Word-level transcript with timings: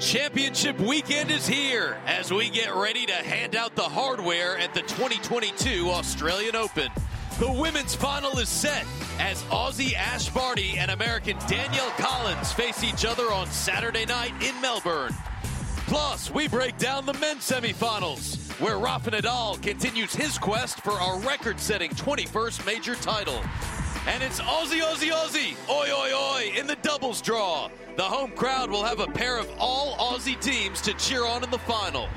Championship 0.00 0.78
weekend 0.78 1.28
is 1.28 1.44
here 1.44 1.96
as 2.06 2.32
we 2.32 2.48
get 2.50 2.72
ready 2.72 3.04
to 3.04 3.12
hand 3.12 3.56
out 3.56 3.74
the 3.74 3.82
hardware 3.82 4.56
at 4.56 4.72
the 4.72 4.82
2022 4.82 5.90
Australian 5.90 6.54
Open. 6.54 6.88
The 7.40 7.50
women's 7.50 7.96
final 7.96 8.38
is 8.38 8.48
set 8.48 8.86
as 9.18 9.42
Aussie 9.44 9.94
Ash 9.94 10.28
Barty 10.28 10.78
and 10.78 10.92
American 10.92 11.36
Danielle 11.48 11.90
Collins 11.98 12.52
face 12.52 12.84
each 12.84 13.04
other 13.04 13.24
on 13.32 13.48
Saturday 13.48 14.06
night 14.06 14.32
in 14.40 14.58
Melbourne. 14.60 15.14
Plus, 15.88 16.30
we 16.30 16.46
break 16.46 16.78
down 16.78 17.04
the 17.04 17.14
men's 17.14 17.50
semifinals, 17.50 18.36
where 18.60 18.78
Rafa 18.78 19.10
Nadal 19.10 19.60
continues 19.60 20.14
his 20.14 20.38
quest 20.38 20.80
for 20.80 20.92
a 20.92 21.18
record-setting 21.26 21.90
21st 21.90 22.64
major 22.64 22.94
title. 22.94 23.42
And 24.08 24.22
it's 24.22 24.40
Aussie, 24.40 24.80
Aussie, 24.80 25.10
Aussie, 25.10 25.54
oi, 25.68 25.92
oi, 25.92 26.14
oi, 26.14 26.58
in 26.58 26.66
the 26.66 26.76
doubles 26.76 27.20
draw. 27.20 27.68
The 27.96 28.02
home 28.02 28.30
crowd 28.30 28.70
will 28.70 28.82
have 28.82 29.00
a 29.00 29.06
pair 29.06 29.36
of 29.36 29.46
all 29.58 29.96
Aussie 29.98 30.40
teams 30.40 30.80
to 30.80 30.94
cheer 30.94 31.26
on 31.26 31.44
in 31.44 31.50
the 31.50 31.58
final. 31.58 32.08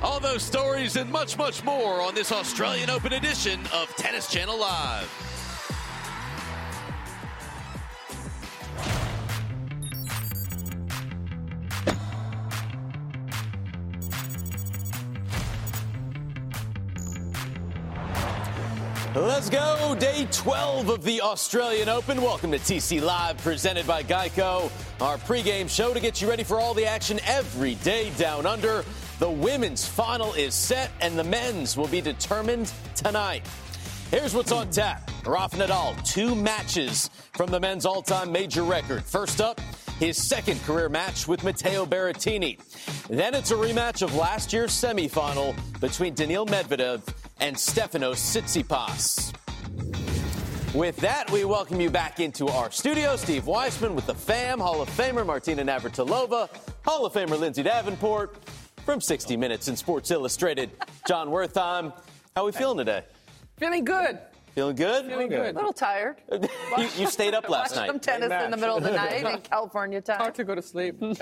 All 0.00 0.20
those 0.20 0.44
stories 0.44 0.94
and 0.94 1.10
much, 1.10 1.36
much 1.36 1.64
more 1.64 2.02
on 2.02 2.14
this 2.14 2.30
Australian 2.30 2.88
Open 2.88 3.14
edition 3.14 3.58
of 3.74 3.88
Tennis 3.96 4.30
Channel 4.30 4.60
Live. 4.60 5.29
Let's 19.20 19.50
go. 19.50 19.94
Day 20.00 20.26
12 20.32 20.88
of 20.88 21.04
the 21.04 21.20
Australian 21.20 21.90
Open. 21.90 22.22
Welcome 22.22 22.52
to 22.52 22.58
TC 22.58 23.02
Live, 23.02 23.36
presented 23.36 23.86
by 23.86 24.02
Geico. 24.02 24.72
Our 24.98 25.18
pregame 25.18 25.68
show 25.68 25.92
to 25.92 26.00
get 26.00 26.22
you 26.22 26.28
ready 26.28 26.42
for 26.42 26.58
all 26.58 26.72
the 26.72 26.86
action 26.86 27.20
every 27.26 27.74
day 27.76 28.12
down 28.16 28.46
under. 28.46 28.82
The 29.18 29.30
women's 29.30 29.86
final 29.86 30.32
is 30.32 30.54
set, 30.54 30.90
and 31.02 31.18
the 31.18 31.24
men's 31.24 31.76
will 31.76 31.86
be 31.88 32.00
determined 32.00 32.72
tonight. 32.94 33.46
Here's 34.10 34.32
what's 34.32 34.52
on 34.52 34.70
tap. 34.70 35.10
Rafa 35.26 35.58
Nadal, 35.58 36.02
two 36.02 36.34
matches 36.34 37.10
from 37.34 37.50
the 37.50 37.60
men's 37.60 37.84
all-time 37.84 38.32
major 38.32 38.62
record. 38.62 39.04
First 39.04 39.42
up, 39.42 39.60
his 39.98 40.16
second 40.16 40.62
career 40.62 40.88
match 40.88 41.28
with 41.28 41.44
Matteo 41.44 41.84
Berrettini. 41.84 42.58
Then 43.08 43.34
it's 43.34 43.50
a 43.50 43.54
rematch 43.54 44.00
of 44.00 44.14
last 44.14 44.50
year's 44.50 44.72
semifinal 44.72 45.54
between 45.78 46.14
Daniil 46.14 46.46
Medvedev 46.46 47.02
and 47.40 47.56
Stefanos 47.56 48.20
Tsitsipas. 48.20 49.34
With 50.74 50.96
that, 50.98 51.30
we 51.30 51.44
welcome 51.44 51.80
you 51.80 51.90
back 51.90 52.20
into 52.20 52.46
our 52.48 52.70
studio. 52.70 53.16
Steve 53.16 53.46
Weissman 53.46 53.94
with 53.94 54.06
the 54.06 54.14
fam, 54.14 54.60
Hall 54.60 54.80
of 54.80 54.88
Famer 54.90 55.26
Martina 55.26 55.64
Navratilova, 55.64 56.48
Hall 56.84 57.04
of 57.04 57.12
Famer 57.12 57.38
Lindsay 57.38 57.62
Davenport, 57.62 58.36
from 58.84 59.00
60 59.00 59.36
Minutes 59.36 59.68
in 59.68 59.76
Sports 59.76 60.10
Illustrated, 60.10 60.70
John 61.08 61.28
Wertheim. 61.28 61.92
How 62.36 62.42
are 62.42 62.44
we 62.44 62.52
feeling 62.52 62.78
today? 62.78 63.04
Feeling 63.56 63.84
good. 63.84 64.18
Feeling 64.54 64.76
good? 64.76 65.06
Feeling 65.06 65.28
good. 65.28 65.54
A 65.54 65.58
little 65.58 65.72
tired. 65.72 66.16
you, 66.32 66.88
you 66.96 67.06
stayed 67.06 67.34
up 67.34 67.48
last 67.48 67.70
Watched 67.70 67.76
night. 67.76 67.86
some 67.88 68.00
tennis 68.00 68.44
in 68.44 68.50
the 68.50 68.56
middle 68.56 68.76
of 68.76 68.82
the 68.82 68.92
night 68.92 69.24
in 69.24 69.40
California 69.40 70.00
time. 70.02 70.18
Hard 70.18 70.34
to 70.36 70.44
go 70.44 70.54
to 70.54 70.62
sleep. 70.62 71.02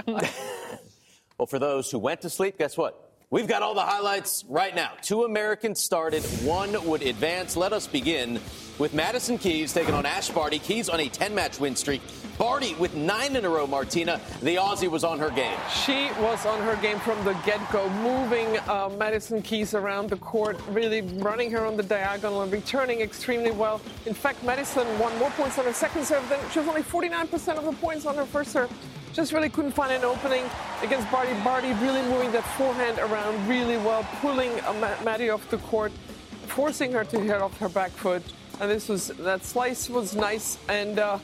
Well, 1.38 1.47
for 1.47 1.60
those 1.60 1.88
who 1.88 2.00
went 2.00 2.22
to 2.22 2.31
sleep, 2.31 2.59
guess 2.59 2.76
what? 2.76 3.07
We've 3.31 3.47
got 3.47 3.61
all 3.61 3.75
the 3.75 3.83
highlights 3.83 4.43
right 4.49 4.75
now. 4.75 4.93
Two 5.03 5.25
Americans 5.25 5.81
started, 5.81 6.22
one 6.43 6.83
would 6.87 7.03
advance. 7.03 7.59
Let 7.59 7.75
us 7.75 7.87
begin 7.87 8.41
with 8.78 8.94
Madison 8.94 9.37
Keys 9.37 9.71
taking 9.75 9.93
on 9.93 10.06
Ash 10.06 10.31
Barty. 10.31 10.59
Keys 10.59 10.89
on 10.89 10.99
a 10.99 11.11
10 11.11 11.34
match 11.34 11.61
win 11.61 11.77
streak. 11.77 12.00
Barty 12.38 12.75
with 12.77 12.94
nine 12.94 13.37
in 13.37 13.44
a 13.44 13.49
row, 13.50 13.67
Martina. 13.67 14.19
The 14.41 14.56
Aussie 14.56 14.91
was 14.91 15.05
on 15.05 15.19
her 15.19 15.28
game. 15.28 15.59
She 15.84 16.09
was 16.22 16.47
on 16.47 16.62
her 16.62 16.75
game 16.81 16.99
from 17.00 17.22
the 17.22 17.34
get 17.44 17.61
go, 17.71 17.91
moving 17.91 18.59
uh, 18.61 18.88
Madison 18.97 19.43
Keys 19.43 19.75
around 19.75 20.09
the 20.09 20.17
court, 20.17 20.59
really 20.71 21.03
running 21.03 21.50
her 21.50 21.67
on 21.67 21.77
the 21.77 21.83
diagonal 21.83 22.41
and 22.41 22.50
returning 22.50 23.03
extremely 23.03 23.50
well. 23.50 23.83
In 24.06 24.15
fact, 24.15 24.43
Madison 24.43 24.87
won 24.99 25.15
more 25.19 25.31
points 25.33 25.59
on 25.59 25.67
her 25.67 25.75
second 25.75 26.06
serve 26.06 26.27
than 26.31 26.41
she 26.50 26.61
was 26.61 26.69
only 26.69 26.83
49% 26.83 27.59
of 27.59 27.65
the 27.67 27.72
points 27.72 28.06
on 28.06 28.15
her 28.15 28.25
first 28.25 28.53
serve. 28.53 28.72
Just 29.19 29.33
really 29.33 29.49
couldn't 29.49 29.73
find 29.73 29.91
an 29.91 30.05
opening 30.05 30.45
against 30.81 31.11
Barty. 31.11 31.33
Barty 31.43 31.73
really 31.83 32.03
moving 32.03 32.31
that 32.31 32.45
forehand 32.56 33.01
around 33.01 33.49
really 33.49 33.77
well, 33.77 34.06
pulling 34.21 34.53
uh, 34.61 34.97
Maddie 35.05 35.29
off 35.29 35.51
the 35.51 35.56
court, 35.59 35.91
forcing 36.47 36.93
her 36.93 37.03
to 37.03 37.19
hit 37.19 37.43
off 37.43 37.59
her 37.59 37.69
back 37.69 37.91
foot. 37.91 38.23
And 38.61 38.71
this 38.71 38.89
was 38.89 39.09
that 39.09 39.45
slice 39.45 39.91
was 39.91 40.15
nice. 40.15 40.56
And 40.69 41.01
uh, 41.01 41.19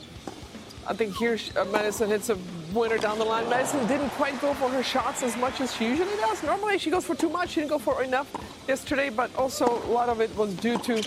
I 0.85 0.93
think 0.93 1.15
here 1.15 1.39
uh, 1.55 1.63
Madison 1.71 2.09
hits 2.09 2.29
a 2.29 2.37
winner 2.73 2.97
down 2.97 3.17
the 3.17 3.23
line. 3.23 3.49
Madison 3.49 3.87
didn't 3.87 4.09
quite 4.09 4.41
go 4.41 4.53
for 4.55 4.67
her 4.67 4.83
shots 4.83 5.23
as 5.23 5.37
much 5.37 5.61
as 5.61 5.73
she 5.73 5.85
usually 5.85 6.17
does. 6.17 6.43
Normally 6.43 6.77
she 6.77 6.89
goes 6.89 7.05
for 7.05 7.15
too 7.15 7.29
much. 7.29 7.51
She 7.51 7.61
didn't 7.61 7.69
go 7.69 7.79
for 7.79 8.03
enough 8.03 8.29
yesterday, 8.67 9.09
but 9.09 9.33
also 9.37 9.81
a 9.85 9.89
lot 9.89 10.09
of 10.09 10.19
it 10.19 10.35
was 10.35 10.53
due 10.55 10.77
to 10.79 11.01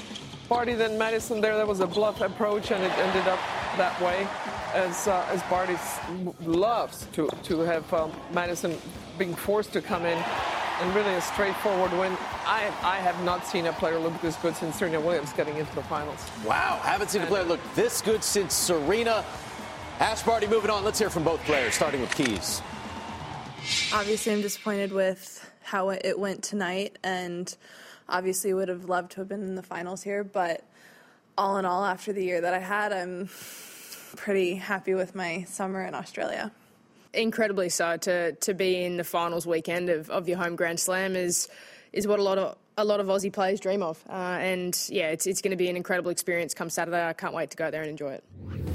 Barty 0.49 0.73
than 0.73 0.97
Madison 0.97 1.43
there. 1.43 1.55
That 1.55 1.69
was 1.69 1.81
a 1.81 1.87
bluff 1.87 2.23
approach, 2.23 2.71
and 2.71 2.83
it 2.83 2.93
ended 2.93 3.29
up 3.29 3.41
that 3.77 4.01
way 4.01 4.27
as 4.75 5.09
uh, 5.09 5.27
as 5.31 5.43
Barty 5.45 5.77
loves 6.43 7.07
to 7.13 7.29
to 7.45 7.61
have 7.61 7.93
um, 7.93 8.13
Madison 8.33 8.77
being 9.19 9.35
forced 9.35 9.73
to 9.73 9.81
come 9.81 10.05
in, 10.05 10.19
and 10.81 10.95
really 10.95 11.15
a 11.15 11.21
straightforward 11.21 11.93
win. 11.93 12.17
I 12.47 12.73
I 12.83 12.97
have 12.97 13.23
not 13.25 13.47
seen 13.47 13.67
a 13.67 13.73
player 13.73 13.99
look 13.99 14.21
this 14.21 14.37
good 14.37 14.57
since 14.57 14.77
Serena 14.77 15.01
Williams 15.01 15.33
getting 15.33 15.57
into 15.57 15.75
the 15.75 15.83
finals. 15.85 16.25
Wow, 16.45 16.81
haven't 16.83 17.11
seen 17.11 17.23
a 17.23 17.27
player 17.27 17.45
look 17.45 17.61
this 17.75 18.01
good 18.03 18.23
since 18.23 18.55
Serena. 18.55 19.25
Ash 20.01 20.23
Barty 20.23 20.47
moving 20.47 20.71
on. 20.71 20.85
Let's 20.85 20.99
hear 20.99 21.11
from 21.11 21.25
both 21.25 21.41
players, 21.45 21.75
starting 21.75 22.01
with 22.01 22.15
Keys. 22.15 22.63
Obviously, 23.93 24.33
I'm 24.33 24.41
disappointed 24.41 24.93
with 24.93 25.51
how 25.63 25.91
it 25.91 26.19
went 26.19 26.43
tonight, 26.45 26.99
and 27.03 27.55
obviously 28.09 28.55
would 28.55 28.69
have 28.69 28.85
loved 28.85 29.13
to 29.13 29.21
have 29.21 29.29
been 29.29 29.43
in 29.43 29.55
the 29.57 29.63
finals 29.63 30.03
here. 30.03 30.23
But 30.23 30.63
all 31.37 31.59
in 31.59 31.65
all, 31.65 31.85
after 31.85 32.13
the 32.13 32.25
year 32.25 32.41
that 32.41 32.55
I 32.55 32.61
had, 32.61 32.93
I'm 32.93 33.29
pretty 34.19 34.57
happy 34.57 34.95
with 34.95 35.15
my 35.15 35.45
summer 35.45 35.83
in 35.85 35.95
Australia. 35.95 36.51
Incredibly 37.15 37.69
so. 37.69 37.97
To 37.97 38.33
to 38.33 38.53
be 38.53 38.85
in 38.85 38.97
the 38.97 39.05
finals 39.05 39.47
weekend 39.47 39.89
of, 39.89 40.11
of 40.11 40.29
your 40.29 40.37
home 40.37 40.57
Grand 40.57 40.81
Slam 40.81 41.17
is 41.17 41.49
is 41.93 42.07
what 42.07 42.19
a 42.19 42.23
lot 42.23 42.37
of 42.37 42.57
a 42.77 42.85
lot 42.85 43.01
of 43.01 43.07
Aussie 43.07 43.33
players 43.33 43.61
dream 43.61 43.83
of. 43.83 44.03
Uh, 44.09 44.13
and 44.13 44.79
yeah, 44.89 45.09
it's 45.09 45.27
it's 45.27 45.41
going 45.41 45.53
to 45.53 45.57
be 45.57 45.69
an 45.69 45.77
incredible 45.77 46.11
experience 46.11 46.53
come 46.53 46.69
Saturday. 46.69 47.07
I 47.07 47.13
can't 47.13 47.33
wait 47.33 47.51
to 47.51 47.57
go 47.57 47.71
there 47.71 47.83
and 47.83 47.91
enjoy 47.91 48.13
it. 48.13 48.68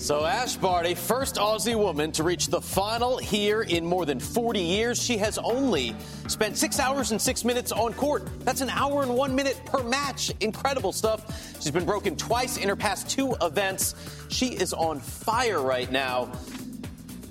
So 0.00 0.24
Ash 0.24 0.56
Barty, 0.56 0.94
first 0.94 1.34
Aussie 1.34 1.76
woman 1.76 2.10
to 2.12 2.22
reach 2.22 2.46
the 2.46 2.60
final 2.60 3.18
here 3.18 3.60
in 3.60 3.84
more 3.84 4.06
than 4.06 4.18
40 4.18 4.58
years. 4.58 5.00
She 5.00 5.18
has 5.18 5.36
only 5.36 5.94
spent 6.26 6.56
six 6.56 6.80
hours 6.80 7.12
and 7.12 7.20
six 7.20 7.44
minutes 7.44 7.70
on 7.70 7.92
court. 7.92 8.26
That's 8.40 8.62
an 8.62 8.70
hour 8.70 9.02
and 9.02 9.14
one 9.14 9.34
minute 9.34 9.60
per 9.66 9.82
match. 9.82 10.32
Incredible 10.40 10.92
stuff. 10.92 11.60
She's 11.60 11.70
been 11.70 11.84
broken 11.84 12.16
twice 12.16 12.56
in 12.56 12.66
her 12.70 12.76
past 12.76 13.10
two 13.10 13.36
events. 13.42 13.94
She 14.30 14.46
is 14.46 14.72
on 14.72 15.00
fire 15.00 15.60
right 15.60 15.92
now. 15.92 16.32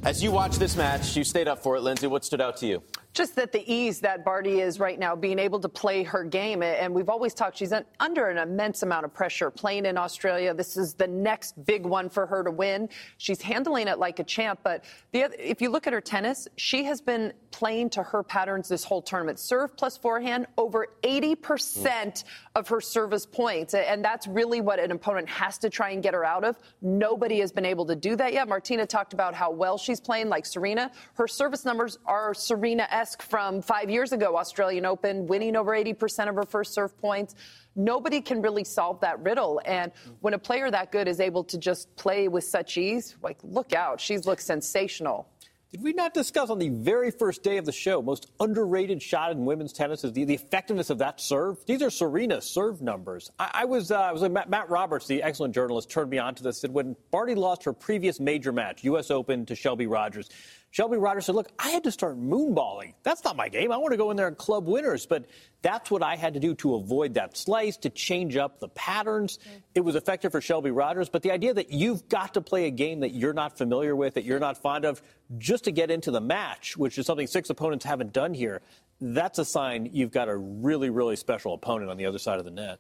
As 0.03 0.22
you 0.22 0.31
watch 0.31 0.58
this 0.58 0.78
match, 0.78 1.18
you 1.18 1.24
stayed 1.24 1.47
up 1.47 1.63
for 1.63 1.75
it, 1.75 1.81
Lindsay. 1.81 2.06
What 2.06 2.24
stood 2.24 2.40
out 2.40 2.58
to 2.58 2.68
you? 2.68 2.84
Just 3.19 3.35
that 3.35 3.52
the 3.52 3.69
ease 3.69 4.00
that 4.00 4.24
Barty 4.24 4.62
is 4.62 4.80
right 4.80 4.97
now, 4.97 5.13
being 5.13 5.40
able 5.40 5.59
to 5.59 5.67
play 5.67 6.03
her 6.03 6.23
game. 6.23 6.64
And 6.64 6.93
we've 6.93 7.09
always 7.09 7.34
talked, 7.34 7.58
she's 7.58 7.73
under 7.99 8.29
an 8.29 8.38
immense 8.38 8.82
amount 8.82 9.03
of 9.03 9.14
pressure 9.14 9.52
playing 9.52 9.85
in 9.85 9.97
Australia. 9.97 10.53
This 10.53 10.78
is 10.78 10.93
the 10.93 11.08
next 11.08 11.66
big 11.66 11.85
one 11.85 12.08
for 12.08 12.26
her 12.26 12.46
to 12.46 12.52
win. 12.52 12.88
She's 13.17 13.41
handling 13.41 13.90
it 13.90 13.99
like 13.99 14.20
a 14.20 14.23
champ. 14.23 14.61
But 14.64 14.85
if 15.11 15.61
you 15.61 15.70
look 15.70 15.85
at 15.85 15.91
her 15.91 15.99
tennis, 15.99 16.47
she 16.55 16.85
has 16.85 17.02
been 17.02 17.34
playing 17.52 17.90
to 17.90 18.03
her 18.03 18.23
patterns 18.23 18.70
this 18.70 18.85
whole 18.85 19.02
tournament. 19.02 19.38
Serve 19.38 19.76
plus 19.76 19.97
forehand, 19.97 20.46
over 20.58 20.88
80% 21.03 22.23
of 22.55 22.70
her 22.70 22.79
service 22.79 23.26
points. 23.26 23.73
And 23.73 24.05
that's 24.05 24.28
really 24.28 24.61
what 24.61 24.79
an 24.79 24.91
opponent 24.91 25.28
has 25.28 25.58
to 25.58 25.70
try 25.70 25.90
and 25.90 26.02
get 26.02 26.14
her 26.14 26.23
out 26.23 26.46
of. 26.46 26.58
Nobody 26.82 27.40
has 27.41 27.52
been 27.52 27.66
able 27.66 27.85
to 27.88 27.97
do 27.97 28.16
that 28.16 28.32
yet. 28.32 28.47
Martina 28.47 28.85
talked 28.85 29.11
about 29.11 29.34
how 29.34 29.52
well 29.52 29.78
she's 29.78 29.99
playing, 29.99 30.29
like 30.29 30.46
Serena. 30.46 30.90
Her 31.16 31.28
service 31.28 31.66
numbers 31.66 31.99
are 32.05 32.34
Serena 32.34 32.88
esque 33.09 33.22
from 33.23 33.61
five 33.61 33.90
years 33.90 34.11
ago, 34.11 34.38
Australian 34.38 34.85
Open, 34.85 35.26
winning 35.26 35.56
over 35.56 35.72
80% 35.72 36.29
of 36.29 36.35
her 36.35 36.44
first 36.44 36.73
serve 36.73 36.96
points. 37.00 37.35
Nobody 37.76 38.22
can 38.22 38.41
really 38.41 38.64
solve 38.64 39.00
that 39.02 39.20
riddle. 39.22 39.61
And 39.66 39.91
when 40.22 40.34
a 40.34 40.40
player 40.40 40.70
that 40.70 40.91
good 40.91 41.08
is 41.08 41.20
able 41.20 41.44
to 41.46 41.58
just 41.58 41.94
play 41.96 42.28
with 42.28 42.44
such 42.44 42.78
ease, 42.78 43.16
like, 43.23 43.38
look 43.44 43.73
out. 43.73 44.00
She's 44.00 44.26
looked 44.26 44.44
sensational. 44.44 45.28
Did 45.72 45.84
we 45.84 45.94
not 45.94 46.16
discuss 46.16 46.50
on 46.50 46.58
the 46.58 46.70
very 46.70 47.11
first 47.11 47.44
day 47.44 47.58
of 47.58 47.66
the 47.66 47.72
show 47.72 48.02
most 48.02 48.32
underrated 48.40 49.03
shot 49.03 49.32
in 49.32 49.46
women's 49.46 49.72
tennis 49.72 50.03
is 50.03 50.12
the, 50.14 50.23
the 50.23 50.34
effectiveness 50.34 50.90
of 50.90 50.97
that 50.97 51.22
serve? 51.22 51.64
These 51.67 51.84
are 51.84 51.91
Serena 51.91 52.41
serve 52.41 52.82
numbers. 52.82 53.29
I, 53.38 53.52
I 53.53 53.66
was 53.66 53.91
uh, 53.91 54.00
I 54.00 54.12
was 54.12 54.23
like 54.23 54.32
Matt, 54.32 54.50
Matt, 54.50 54.72
Roberts, 54.72 55.05
the 55.05 55.22
excellent 55.22 55.53
journalist, 55.53 55.91
turned 55.91 56.09
me 56.09 56.17
on 56.17 56.34
to 56.34 56.44
this. 56.44 56.59
Said 56.59 56.73
when 56.73 56.96
Barty 57.12 57.35
lost 57.35 57.64
her 57.66 57.73
previous 57.73 58.20
major 58.20 58.52
match, 58.52 58.84
U.S. 58.84 59.12
Open, 59.12 59.46
to 59.46 59.53
Shelby 59.53 59.85
Rogers, 59.85 60.29
Shelby 60.71 60.97
Rogers 60.97 61.25
said, 61.25 61.35
Look, 61.35 61.49
I 61.57 61.69
had 61.69 61.83
to 61.85 61.91
start 61.91 62.19
moonballing. 62.19 62.93
That's 63.03 63.23
not 63.23 63.35
my 63.35 63.49
game. 63.49 63.71
I 63.71 63.77
want 63.77 63.91
to 63.91 63.97
go 63.97 64.11
in 64.11 64.17
there 64.17 64.27
and 64.27 64.37
club 64.37 64.67
winners. 64.67 65.05
But 65.05 65.25
that's 65.61 65.89
what 65.89 66.03
I 66.03 66.16
had 66.16 66.35
to 66.35 66.39
do 66.39 66.53
to 66.55 66.75
avoid 66.75 67.16
that 67.16 67.35
slice, 67.35 67.77
to 67.77 67.89
change 67.89 68.37
up 68.37 68.59
the 68.59 68.69
patterns. 68.69 69.37
Mm-hmm. 69.37 69.57
It 69.75 69.81
was 69.81 69.95
effective 69.95 70.31
for 70.31 70.41
Shelby 70.41 70.71
Rogers. 70.71 71.09
But 71.09 71.23
the 71.23 71.31
idea 71.31 71.53
that 71.55 71.71
you've 71.71 72.07
got 72.07 72.35
to 72.35 72.41
play 72.41 72.67
a 72.67 72.71
game 72.71 72.99
that 72.99 73.11
you're 73.11 73.33
not 73.33 73.57
familiar 73.57 73.95
with, 73.95 74.13
that 74.13 74.25
you're 74.25 74.39
not 74.39 74.57
fond 74.57 74.85
of, 74.85 75.01
just 75.37 75.63
to 75.63 75.71
get 75.71 75.89
into 75.89 76.11
the 76.11 76.21
match, 76.21 76.77
which 76.77 76.97
is 76.97 77.05
something 77.05 77.27
six 77.27 77.49
opponents 77.49 77.83
haven't 77.83 78.13
done 78.13 78.33
here, 78.33 78.61
that's 79.01 79.39
a 79.39 79.45
sign 79.45 79.89
you've 79.91 80.11
got 80.11 80.29
a 80.29 80.35
really, 80.35 80.89
really 80.89 81.16
special 81.16 81.53
opponent 81.53 81.89
on 81.89 81.97
the 81.97 82.05
other 82.05 82.19
side 82.19 82.37
of 82.37 82.45
the 82.45 82.51
net. 82.51 82.79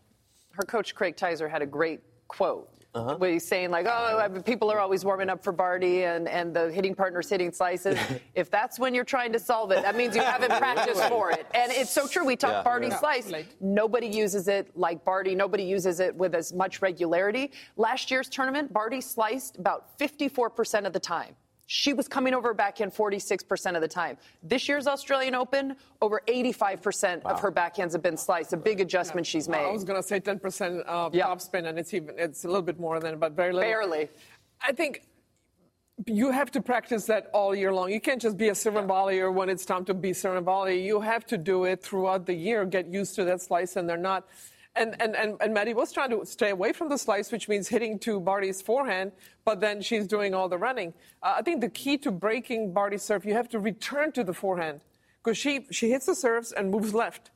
Her 0.51 0.63
coach, 0.63 0.93
Craig 0.93 1.15
Tyzzer, 1.15 1.49
had 1.49 1.61
a 1.61 1.65
great 1.65 2.01
quote 2.29 2.69
uh-huh. 2.95 3.17
Where 3.17 3.31
he's 3.31 3.47
saying 3.47 3.69
like, 3.69 3.85
oh, 3.87 4.41
people 4.43 4.71
are 4.71 4.79
always 4.79 5.05
warming 5.05 5.29
up 5.29 5.43
for 5.43 5.51
Barty 5.51 6.05
and, 6.05 6.27
and 6.27 6.55
the 6.55 6.71
hitting 6.71 6.95
partner's 6.95 7.29
hitting 7.29 7.51
slices. 7.51 7.99
if 8.33 8.49
that's 8.49 8.79
when 8.79 8.95
you're 8.95 9.03
trying 9.03 9.31
to 9.33 9.39
solve 9.39 9.71
it, 9.71 9.83
that 9.83 9.95
means 9.95 10.15
you 10.15 10.23
haven't 10.23 10.51
practiced 10.57 11.03
for 11.03 11.29
it. 11.29 11.45
And 11.53 11.71
it's 11.71 11.91
so 11.91 12.07
true. 12.07 12.25
We 12.25 12.35
talk 12.35 12.51
yeah. 12.51 12.63
Barty 12.63 12.87
yeah. 12.87 12.97
slice. 12.97 13.31
Nobody 13.61 14.07
uses 14.07 14.47
it 14.47 14.75
like 14.75 15.05
Barty. 15.05 15.35
Nobody 15.35 15.63
uses 15.63 15.99
it 15.99 16.15
with 16.15 16.33
as 16.33 16.51
much 16.51 16.81
regularity. 16.81 17.51
Last 17.77 18.09
year's 18.09 18.27
tournament, 18.27 18.73
Barty 18.73 19.01
sliced 19.01 19.59
about 19.59 19.97
54% 19.99 20.87
of 20.87 20.93
the 20.93 20.99
time. 20.99 21.35
She 21.71 21.93
was 21.93 22.07
coming 22.07 22.33
over 22.33 22.51
backhand 22.55 22.95
46% 22.95 23.75
of 23.75 23.81
the 23.81 23.87
time. 23.87 24.17
This 24.41 24.67
year's 24.67 24.87
Australian 24.87 25.35
Open, 25.35 25.75
over 26.01 26.19
85% 26.27 27.23
wow. 27.23 27.29
of 27.29 27.39
her 27.41 27.51
backhands 27.51 27.91
have 27.91 28.01
been 28.01 28.17
sliced. 28.17 28.53
A 28.53 28.57
big 28.57 28.81
adjustment 28.81 29.27
yeah. 29.27 29.29
she's 29.29 29.47
made. 29.47 29.67
I 29.67 29.71
was 29.71 29.83
going 29.83 30.01
to 30.01 30.07
say 30.07 30.19
10% 30.19 30.81
of 30.85 31.13
yeah. 31.13 31.27
topspin, 31.27 31.67
and 31.67 31.77
it's 31.77 31.93
even 31.93 32.15
it's 32.17 32.43
a 32.43 32.47
little 32.47 32.63
bit 32.63 32.79
more 32.79 32.99
than, 32.99 33.19
but 33.19 33.33
very 33.33 33.53
little. 33.53 33.69
Barely. 33.69 34.09
I 34.59 34.71
think 34.71 35.03
you 36.07 36.31
have 36.31 36.49
to 36.53 36.61
practice 36.61 37.05
that 37.05 37.29
all 37.35 37.53
year 37.53 37.71
long. 37.71 37.91
You 37.91 38.01
can't 38.01 38.19
just 38.19 38.35
be 38.35 38.49
a 38.49 38.55
serve 38.55 38.73
volleyer 38.73 39.31
when 39.31 39.47
it's 39.47 39.63
time 39.63 39.85
to 39.85 39.93
be 39.93 40.11
serve 40.11 40.43
volley. 40.45 40.83
You 40.83 40.99
have 41.01 41.27
to 41.27 41.37
do 41.37 41.65
it 41.65 41.83
throughout 41.83 42.25
the 42.25 42.33
year. 42.33 42.65
Get 42.65 42.87
used 42.87 43.13
to 43.17 43.25
that 43.25 43.43
slice, 43.43 43.75
and 43.75 43.87
they're 43.87 43.95
not 43.95 44.27
and, 44.75 44.95
and, 45.01 45.15
and, 45.15 45.35
and 45.41 45.53
Maddie 45.53 45.73
was 45.73 45.91
trying 45.91 46.09
to 46.11 46.25
stay 46.25 46.51
away 46.51 46.73
from 46.73 46.89
the 46.89 46.97
slice, 46.97 47.31
which 47.31 47.47
means 47.49 47.67
hitting 47.67 47.99
to 47.99 48.19
Barty's 48.19 48.61
forehand, 48.61 49.11
but 49.45 49.59
then 49.59 49.81
she's 49.81 50.07
doing 50.07 50.33
all 50.33 50.47
the 50.47 50.57
running. 50.57 50.93
Uh, 51.21 51.35
I 51.37 51.41
think 51.41 51.61
the 51.61 51.69
key 51.69 51.97
to 51.99 52.11
breaking 52.11 52.73
Barty's 52.73 53.03
serve, 53.03 53.25
you 53.25 53.33
have 53.33 53.49
to 53.49 53.59
return 53.59 54.11
to 54.13 54.23
the 54.23 54.33
forehand 54.33 54.81
because 55.23 55.37
she, 55.37 55.67
she 55.71 55.89
hits 55.89 56.05
the 56.05 56.15
serves 56.15 56.51
and 56.51 56.71
moves 56.71 56.93
left. 56.93 57.31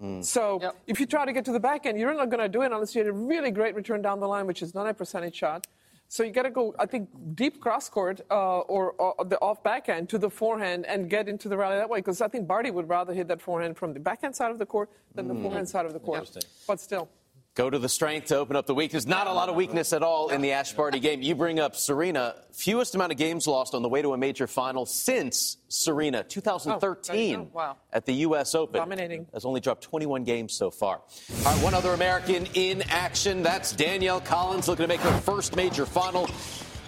Mm. 0.00 0.24
So 0.24 0.58
yep. 0.60 0.76
if 0.86 1.00
you 1.00 1.06
try 1.06 1.24
to 1.24 1.32
get 1.32 1.44
to 1.46 1.52
the 1.52 1.60
back 1.60 1.86
end, 1.86 1.98
you're 1.98 2.14
not 2.14 2.28
going 2.30 2.42
to 2.42 2.48
do 2.48 2.62
it 2.62 2.72
unless 2.72 2.94
you 2.94 3.02
hit 3.02 3.08
a 3.08 3.12
really 3.12 3.50
great 3.50 3.74
return 3.74 4.02
down 4.02 4.20
the 4.20 4.28
line, 4.28 4.46
which 4.46 4.62
is 4.62 4.74
not 4.74 4.88
a 4.88 4.94
percentage 4.94 5.34
shot. 5.34 5.66
So 6.08 6.22
you 6.22 6.30
got 6.30 6.42
to 6.42 6.50
go, 6.50 6.74
I 6.78 6.86
think, 6.86 7.08
deep 7.34 7.60
cross 7.60 7.88
court 7.88 8.20
uh, 8.30 8.60
or, 8.60 8.92
or, 8.92 9.24
the 9.24 9.38
off 9.40 9.62
backhand 9.62 10.08
to 10.10 10.18
the 10.18 10.30
forehand 10.30 10.86
and 10.86 11.10
get 11.10 11.28
into 11.28 11.48
the 11.48 11.56
rally 11.56 11.76
that 11.76 11.88
way. 11.88 11.98
Because 11.98 12.20
I 12.20 12.28
think 12.28 12.46
Barty 12.46 12.70
would 12.70 12.88
rather 12.88 13.12
hit 13.12 13.26
that 13.28 13.40
forehand 13.40 13.76
from 13.76 13.92
the 13.94 14.00
backhand 14.00 14.36
side 14.36 14.50
of 14.50 14.58
the 14.58 14.66
court 14.66 14.90
than 15.14 15.26
the 15.28 15.34
mm. 15.34 15.42
forehand 15.42 15.68
side 15.68 15.86
of 15.86 15.92
the 15.92 15.98
court. 15.98 16.30
But 16.66 16.80
still. 16.80 17.08
Go 17.54 17.70
to 17.70 17.78
the 17.78 17.88
strength 17.88 18.26
to 18.26 18.36
open 18.36 18.56
up 18.56 18.66
the 18.66 18.74
weakness. 18.74 19.06
Not 19.06 19.28
a 19.28 19.32
lot 19.32 19.48
of 19.48 19.54
weakness 19.54 19.92
at 19.92 20.02
all 20.02 20.30
in 20.30 20.40
the 20.40 20.50
Ash 20.50 20.72
Barty 20.72 20.98
game. 20.98 21.22
You 21.22 21.36
bring 21.36 21.60
up 21.60 21.76
Serena. 21.76 22.34
Fewest 22.50 22.96
amount 22.96 23.12
of 23.12 23.18
games 23.18 23.46
lost 23.46 23.74
on 23.74 23.82
the 23.82 23.88
way 23.88 24.02
to 24.02 24.12
a 24.12 24.18
major 24.18 24.48
final 24.48 24.84
since 24.86 25.58
Serena, 25.68 26.24
2013 26.24 27.36
oh, 27.36 27.50
wow. 27.52 27.76
at 27.92 28.06
the 28.06 28.12
U.S. 28.14 28.56
Open. 28.56 28.80
Dominating. 28.80 29.28
Has 29.32 29.44
only 29.44 29.60
dropped 29.60 29.84
21 29.84 30.24
games 30.24 30.52
so 30.52 30.68
far. 30.68 30.96
All 30.96 31.44
right, 31.44 31.62
one 31.62 31.74
other 31.74 31.92
American 31.92 32.46
in 32.54 32.82
action. 32.88 33.44
That's 33.44 33.70
Danielle 33.70 34.20
Collins 34.20 34.66
looking 34.66 34.82
to 34.84 34.88
make 34.88 35.00
her 35.00 35.20
first 35.20 35.54
major 35.54 35.86
final. 35.86 36.28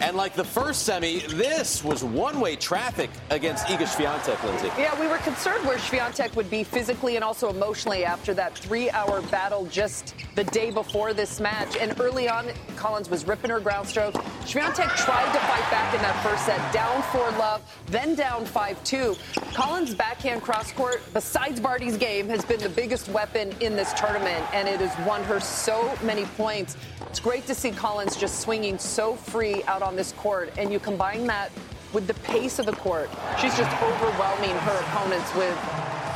And 0.00 0.16
like 0.16 0.34
the 0.34 0.44
first 0.44 0.82
semi, 0.82 1.20
this 1.20 1.82
was 1.82 2.04
one-way 2.04 2.56
traffic 2.56 3.08
against 3.31 3.66
Iga 3.66 3.87
Swiatek, 3.87 4.43
Lindsay. 4.44 4.69
Yeah, 4.78 4.98
we 5.00 5.06
were 5.06 5.16
concerned 5.19 5.66
where 5.66 5.78
Swiatek 5.78 6.37
would 6.37 6.50
be 6.50 6.64
physically 6.64 7.16
and 7.16 7.25
also 7.25 7.48
emotionally 7.48 8.04
after 8.04 8.34
that 8.34 8.58
three-hour 8.58 9.22
battle 9.22 9.64
just 9.66 10.14
the 10.34 10.44
day 10.44 10.70
before 10.70 11.14
this 11.14 11.40
match. 11.40 11.76
And 11.78 11.98
early 11.98 12.28
on, 12.28 12.48
Collins 12.76 13.08
was 13.08 13.26
ripping 13.26 13.50
her 13.50 13.58
ground 13.58 13.88
stroke. 13.88 14.14
Swiatek 14.44 14.94
tried 14.96 15.32
to 15.32 15.38
fight 15.40 15.70
back 15.70 15.94
in 15.94 16.02
that 16.02 16.22
first 16.22 16.44
set, 16.44 16.72
down 16.75 17.02
4 17.04 17.31
love, 17.38 17.62
then 17.87 18.14
down 18.14 18.44
5-2. 18.44 19.54
Collins' 19.54 19.94
backhand 19.94 20.42
cross-court, 20.42 21.00
besides 21.14 21.58
Barty's 21.58 21.96
game, 21.96 22.28
has 22.28 22.44
been 22.44 22.60
the 22.60 22.69
biggest 22.69 23.08
weapon 23.08 23.54
in 23.60 23.75
this 23.75 23.94
tournament, 23.94 24.44
and 24.52 24.69
it 24.69 24.81
has 24.81 25.06
won 25.06 25.25
her 25.25 25.40
so 25.40 25.96
many 26.02 26.26
points. 26.37 26.76
It's 27.08 27.20
great 27.20 27.46
to 27.46 27.54
see 27.54 27.70
Collins 27.70 28.16
just 28.16 28.40
swinging 28.40 28.78
so 28.78 29.14
free 29.14 29.64
out 29.64 29.82
on 29.87 29.97
this 29.97 30.12
court, 30.12 30.53
and 30.59 30.73
you 30.73 30.79
combine 30.79 31.27
that 31.29 31.50
with 31.93 32.06
the 32.06 32.15
pace 32.15 32.59
of 32.59 32.67
the 32.67 32.73
court. 32.73 33.09
She's 33.41 33.56
just 33.56 33.71
overwhelming 33.81 34.50
her 34.50 34.81
opponents 34.81 35.35
with 35.35 35.56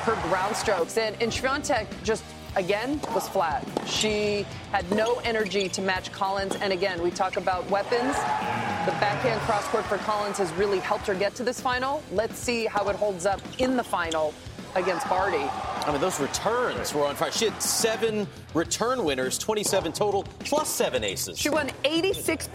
her 0.04 0.14
ground 0.28 0.56
strokes. 0.56 0.98
And, 0.98 1.16
and 1.22 1.30
Swiatek 1.30 1.86
just 2.02 2.24
again 2.56 3.00
was 3.14 3.28
flat. 3.28 3.66
She 3.86 4.44
had 4.72 4.90
no 4.90 5.20
energy 5.24 5.68
to 5.68 5.80
match 5.80 6.10
Collins. 6.10 6.56
And 6.56 6.72
again, 6.72 7.00
we 7.00 7.10
talk 7.10 7.36
about 7.36 7.68
weapons. 7.70 8.14
The 8.84 8.96
backhand 8.98 9.40
cross 9.42 9.66
court 9.68 9.84
for 9.86 9.98
Collins 9.98 10.38
has 10.38 10.52
really 10.54 10.80
helped 10.80 11.06
her 11.06 11.14
get 11.14 11.34
to 11.36 11.44
this 11.44 11.60
final. 11.60 12.02
Let's 12.12 12.38
see 12.38 12.66
how 12.66 12.88
it 12.88 12.96
holds 12.96 13.24
up 13.24 13.40
in 13.58 13.76
the 13.76 13.84
final 13.84 14.34
against 14.74 15.08
Barty. 15.08 15.48
I 15.90 15.92
mean, 15.94 16.02
those 16.02 16.20
returns 16.20 16.94
were 16.94 17.04
on 17.04 17.16
fire. 17.16 17.32
She 17.32 17.46
had 17.46 17.60
seven 17.60 18.28
return 18.54 19.02
winners, 19.02 19.36
27 19.38 19.90
total, 19.90 20.22
plus 20.38 20.68
seven 20.68 21.02
aces. 21.02 21.36
She 21.36 21.50
won 21.50 21.70
86% 21.82 22.46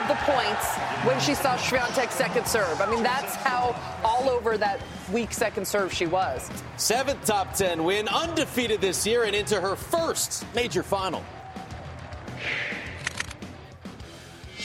of 0.00 0.08
the 0.08 0.14
points 0.22 0.66
when 1.04 1.20
she 1.20 1.34
saw 1.34 1.58
Swiatek's 1.58 2.14
second 2.14 2.46
serve. 2.46 2.80
I 2.80 2.90
mean, 2.90 3.02
that's 3.02 3.34
how 3.34 3.76
all 4.02 4.30
over 4.30 4.56
that 4.56 4.80
weak 5.12 5.34
second 5.34 5.68
serve 5.68 5.92
she 5.92 6.06
was. 6.06 6.50
Seventh 6.78 7.22
top 7.26 7.52
10 7.52 7.84
win, 7.84 8.08
undefeated 8.08 8.80
this 8.80 9.06
year, 9.06 9.24
and 9.24 9.36
into 9.36 9.60
her 9.60 9.76
first 9.76 10.46
major 10.54 10.82
final. 10.82 11.22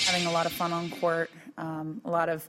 Having 0.06 0.28
a 0.28 0.32
lot 0.32 0.46
of 0.46 0.54
fun 0.54 0.72
on 0.72 0.90
court, 0.90 1.32
um, 1.58 2.00
a 2.06 2.10
lot 2.10 2.30
of 2.30 2.48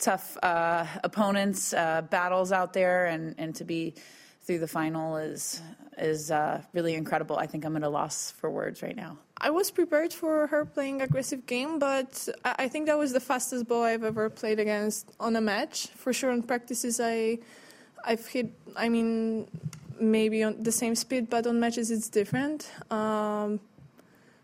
tough 0.00 0.36
uh, 0.42 0.84
opponents, 1.04 1.72
uh, 1.72 2.02
battles 2.02 2.50
out 2.50 2.72
there, 2.72 3.06
and, 3.06 3.36
and 3.38 3.54
to 3.54 3.62
be 3.62 3.94
through 4.44 4.58
the 4.58 4.68
final 4.68 5.16
is 5.16 5.60
is 5.96 6.30
uh, 6.30 6.60
really 6.72 6.94
incredible. 6.94 7.36
I 7.36 7.46
think 7.46 7.64
I'm 7.64 7.76
at 7.76 7.82
a 7.82 7.88
loss 7.88 8.32
for 8.32 8.50
words 8.50 8.82
right 8.82 8.96
now. 8.96 9.16
I 9.38 9.50
was 9.50 9.70
prepared 9.70 10.12
for 10.12 10.46
her 10.48 10.64
playing 10.64 11.02
aggressive 11.02 11.46
game, 11.46 11.78
but 11.78 12.28
I 12.44 12.68
think 12.68 12.86
that 12.86 12.98
was 12.98 13.12
the 13.12 13.20
fastest 13.20 13.68
ball 13.68 13.82
I've 13.84 14.04
ever 14.04 14.28
played 14.30 14.58
against 14.58 15.12
on 15.20 15.36
a 15.36 15.40
match. 15.40 15.88
For 15.88 16.12
sure, 16.12 16.30
in 16.30 16.42
practices, 16.42 17.00
I 17.00 17.38
I've 18.04 18.26
hit. 18.26 18.50
I 18.76 18.88
mean, 18.88 19.48
maybe 19.98 20.42
on 20.42 20.62
the 20.62 20.72
same 20.72 20.94
speed, 20.94 21.30
but 21.30 21.46
on 21.46 21.60
matches 21.60 21.90
it's 21.90 22.08
different 22.08 22.70
um, 22.90 23.60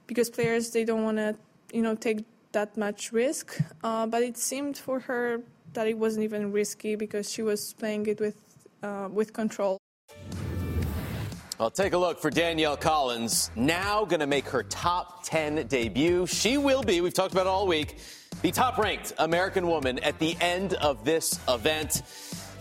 because 0.06 0.30
players 0.30 0.70
they 0.70 0.84
don't 0.84 1.04
want 1.04 1.18
to 1.18 1.36
you 1.72 1.82
know 1.82 1.94
take 1.94 2.24
that 2.52 2.76
much 2.76 3.12
risk. 3.12 3.58
Uh, 3.84 4.06
but 4.06 4.22
it 4.22 4.36
seemed 4.36 4.76
for 4.78 5.00
her 5.00 5.42
that 5.72 5.86
it 5.86 5.96
wasn't 5.98 6.24
even 6.24 6.52
risky 6.52 6.96
because 6.96 7.30
she 7.30 7.42
was 7.42 7.74
playing 7.74 8.06
it 8.06 8.20
with 8.20 8.36
uh, 8.82 9.08
with 9.12 9.32
control. 9.32 9.79
Well, 11.60 11.70
take 11.70 11.92
a 11.92 11.98
look 11.98 12.18
for 12.18 12.30
Danielle 12.30 12.78
Collins, 12.78 13.50
now 13.54 14.06
going 14.06 14.20
to 14.20 14.26
make 14.26 14.48
her 14.48 14.62
top 14.62 15.24
10 15.24 15.66
debut. 15.66 16.26
She 16.26 16.56
will 16.56 16.82
be, 16.82 17.02
we've 17.02 17.12
talked 17.12 17.34
about 17.34 17.44
it 17.44 17.50
all 17.50 17.66
week, 17.66 17.98
the 18.40 18.50
top 18.50 18.78
ranked 18.78 19.12
American 19.18 19.66
woman 19.66 19.98
at 19.98 20.18
the 20.18 20.38
end 20.40 20.72
of 20.72 21.04
this 21.04 21.38
event. 21.50 22.00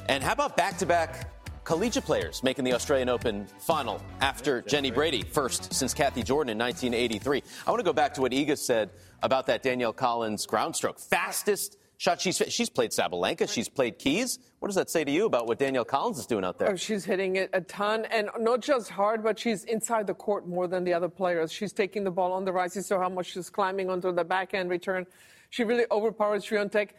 And 0.10 0.22
how 0.22 0.34
about 0.34 0.58
back 0.58 0.79
to 0.79 0.86
back 0.86 1.32
collegiate 1.63 2.03
players 2.03 2.44
making 2.44 2.65
the 2.65 2.74
Australian 2.74 3.08
Open 3.08 3.48
final 3.60 4.01
after 4.20 4.63
Jenny 4.63 4.91
Brady, 4.91 5.24
first 5.24 5.74
since 5.74 5.94
Kathy 5.94 6.22
Jordan 6.22 6.51
in 6.51 6.58
1983? 6.58 7.41
I 7.65 7.72
want 7.72 7.79
to 7.79 7.86
go 7.86 7.94
back 7.94 8.15
to 8.15 8.22
what 8.22 8.34
Iga 8.34 8.58
said 8.58 8.89
about 9.24 9.46
that 9.46 9.63
Danielle 9.63 9.94
Collins 9.94 10.46
ground 10.46 10.75
stroke. 10.75 11.00
Fastest 11.00 11.77
shot 12.00 12.22
she's 12.22 12.41
she's 12.48 12.70
played 12.70 12.91
Sabalenka, 12.91 13.48
she's 13.48 13.70
played 13.70 14.00
Keys. 14.00 14.39
What 14.60 14.70
does 14.70 14.75
that 14.75 14.89
say 14.89 15.03
to 15.03 15.12
you 15.12 15.25
about 15.25 15.48
what 15.48 15.60
Danielle 15.60 15.86
Collins 15.86 16.18
is 16.18 16.25
doing 16.25 16.44
out 16.44 16.58
there? 16.58 16.72
Oh, 16.72 16.75
she's 16.75 17.06
hitting 17.06 17.36
it 17.36 17.50
a 17.53 17.62
ton, 17.62 18.06
and 18.06 18.29
not 18.39 18.62
just 18.62 18.89
hard, 18.89 19.24
but 19.24 19.38
she's 19.38 19.65
inside 19.65 20.08
the 20.08 20.13
court 20.13 20.48
more 20.48 20.68
than 20.68 20.84
the 20.84 20.94
other 20.94 21.10
players. 21.10 21.51
She's 21.51 21.74
taking 21.74 22.03
the 22.03 22.12
ball 22.12 22.32
on 22.32 22.46
the 22.46 22.51
rise. 22.51 22.75
You 22.75 22.82
saw 22.82 23.00
how 23.00 23.10
much 23.10 23.27
she's 23.34 23.50
climbing 23.50 23.89
onto 23.89 24.12
the 24.12 24.24
backhand 24.24 24.70
return. 24.70 25.06
She 25.50 25.63
really 25.63 25.86
overpowers 25.91 26.46
Swiatek 26.46 26.89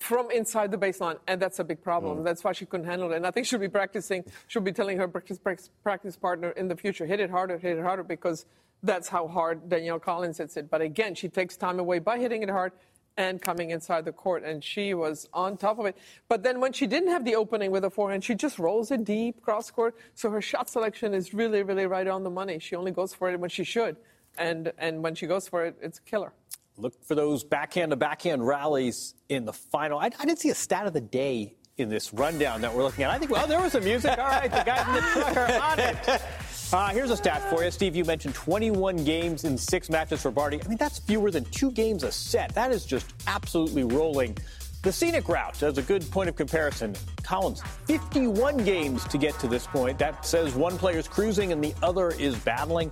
from 0.00 0.30
inside 0.30 0.70
the 0.70 0.78
baseline, 0.78 1.18
and 1.28 1.40
that's 1.40 1.60
a 1.60 1.64
big 1.64 1.82
problem. 1.82 2.18
Mm. 2.18 2.24
That's 2.24 2.42
why 2.42 2.52
she 2.52 2.66
couldn't 2.66 2.86
handle 2.86 3.12
it. 3.12 3.16
And 3.16 3.26
I 3.26 3.30
think 3.30 3.46
she'll 3.46 3.58
be 3.58 3.68
practicing. 3.68 4.24
She'll 4.48 4.62
be 4.62 4.72
telling 4.72 4.98
her 4.98 5.06
practice, 5.06 5.38
practice 5.82 6.16
partner 6.16 6.50
in 6.50 6.68
the 6.68 6.76
future, 6.76 7.06
hit 7.06 7.20
it 7.20 7.30
harder, 7.30 7.58
hit 7.58 7.78
it 7.78 7.82
harder, 7.82 8.02
because 8.02 8.44
that's 8.82 9.08
how 9.08 9.28
hard 9.28 9.68
Danielle 9.68 9.98
Collins 9.98 10.38
hits 10.38 10.56
it. 10.56 10.70
But 10.70 10.80
again, 10.80 11.14
she 11.14 11.28
takes 11.28 11.56
time 11.56 11.78
away 11.78 11.98
by 11.98 12.18
hitting 12.18 12.42
it 12.42 12.50
hard 12.50 12.72
and 13.18 13.42
coming 13.42 13.70
inside 13.70 14.04
the 14.04 14.12
court, 14.12 14.44
and 14.44 14.62
she 14.62 14.94
was 14.94 15.28
on 15.34 15.56
top 15.56 15.80
of 15.80 15.86
it. 15.86 15.98
But 16.28 16.44
then 16.44 16.60
when 16.60 16.72
she 16.72 16.86
didn't 16.86 17.08
have 17.08 17.24
the 17.24 17.34
opening 17.34 17.72
with 17.72 17.84
a 17.84 17.90
forehand, 17.90 18.22
she 18.24 18.36
just 18.36 18.60
rolls 18.60 18.92
it 18.92 19.04
deep 19.04 19.42
cross 19.42 19.70
court. 19.72 19.96
So 20.14 20.30
her 20.30 20.40
shot 20.40 20.70
selection 20.70 21.12
is 21.12 21.34
really, 21.34 21.64
really 21.64 21.86
right 21.86 22.06
on 22.06 22.22
the 22.22 22.30
money. 22.30 22.60
She 22.60 22.76
only 22.76 22.92
goes 22.92 23.12
for 23.12 23.28
it 23.30 23.38
when 23.38 23.50
she 23.50 23.64
should, 23.64 23.96
and 24.38 24.72
and 24.78 25.02
when 25.02 25.16
she 25.16 25.26
goes 25.26 25.48
for 25.48 25.66
it, 25.66 25.76
it's 25.82 25.98
a 25.98 26.02
killer. 26.02 26.32
Look 26.76 27.04
for 27.04 27.16
those 27.16 27.42
backhand 27.42 27.90
to 27.90 27.96
backhand 27.96 28.46
rallies 28.46 29.14
in 29.28 29.44
the 29.44 29.52
final. 29.52 29.98
I, 29.98 30.06
I 30.06 30.24
didn't 30.24 30.38
see 30.38 30.50
a 30.50 30.54
stat 30.54 30.86
of 30.86 30.92
the 30.92 31.00
day 31.00 31.56
in 31.76 31.88
this 31.88 32.14
rundown 32.14 32.60
that 32.60 32.72
we're 32.72 32.84
looking 32.84 33.02
at. 33.02 33.10
I 33.10 33.18
think, 33.18 33.32
well, 33.32 33.48
there 33.48 33.60
was 33.60 33.72
some 33.72 33.82
music. 33.82 34.16
All 34.16 34.26
right, 34.26 34.50
the 34.50 34.62
guys 34.64 34.86
in 34.86 34.94
the 34.94 35.00
truck 35.00 35.36
are 35.36 35.60
on 35.60 35.80
it. 35.80 36.22
Uh, 36.70 36.90
here's 36.90 37.10
a 37.10 37.16
stat 37.16 37.48
for 37.48 37.64
you. 37.64 37.70
Steve, 37.70 37.96
you 37.96 38.04
mentioned 38.04 38.34
21 38.34 39.02
games 39.02 39.44
in 39.44 39.56
six 39.56 39.88
matches 39.88 40.20
for 40.20 40.30
Barty. 40.30 40.60
I 40.62 40.68
mean, 40.68 40.76
that's 40.76 40.98
fewer 40.98 41.30
than 41.30 41.44
two 41.44 41.70
games 41.70 42.02
a 42.02 42.12
set. 42.12 42.54
That 42.54 42.72
is 42.72 42.84
just 42.84 43.14
absolutely 43.26 43.84
rolling. 43.84 44.36
The 44.82 44.92
scenic 44.92 45.30
route 45.30 45.62
as 45.62 45.78
a 45.78 45.82
good 45.82 46.08
point 46.10 46.28
of 46.28 46.36
comparison. 46.36 46.94
Collins, 47.22 47.62
51 47.86 48.58
games 48.58 49.04
to 49.04 49.16
get 49.16 49.38
to 49.38 49.48
this 49.48 49.66
point. 49.66 49.98
That 49.98 50.26
says 50.26 50.54
one 50.54 50.76
player's 50.76 51.08
cruising 51.08 51.52
and 51.52 51.64
the 51.64 51.72
other 51.82 52.10
is 52.10 52.36
battling. 52.36 52.90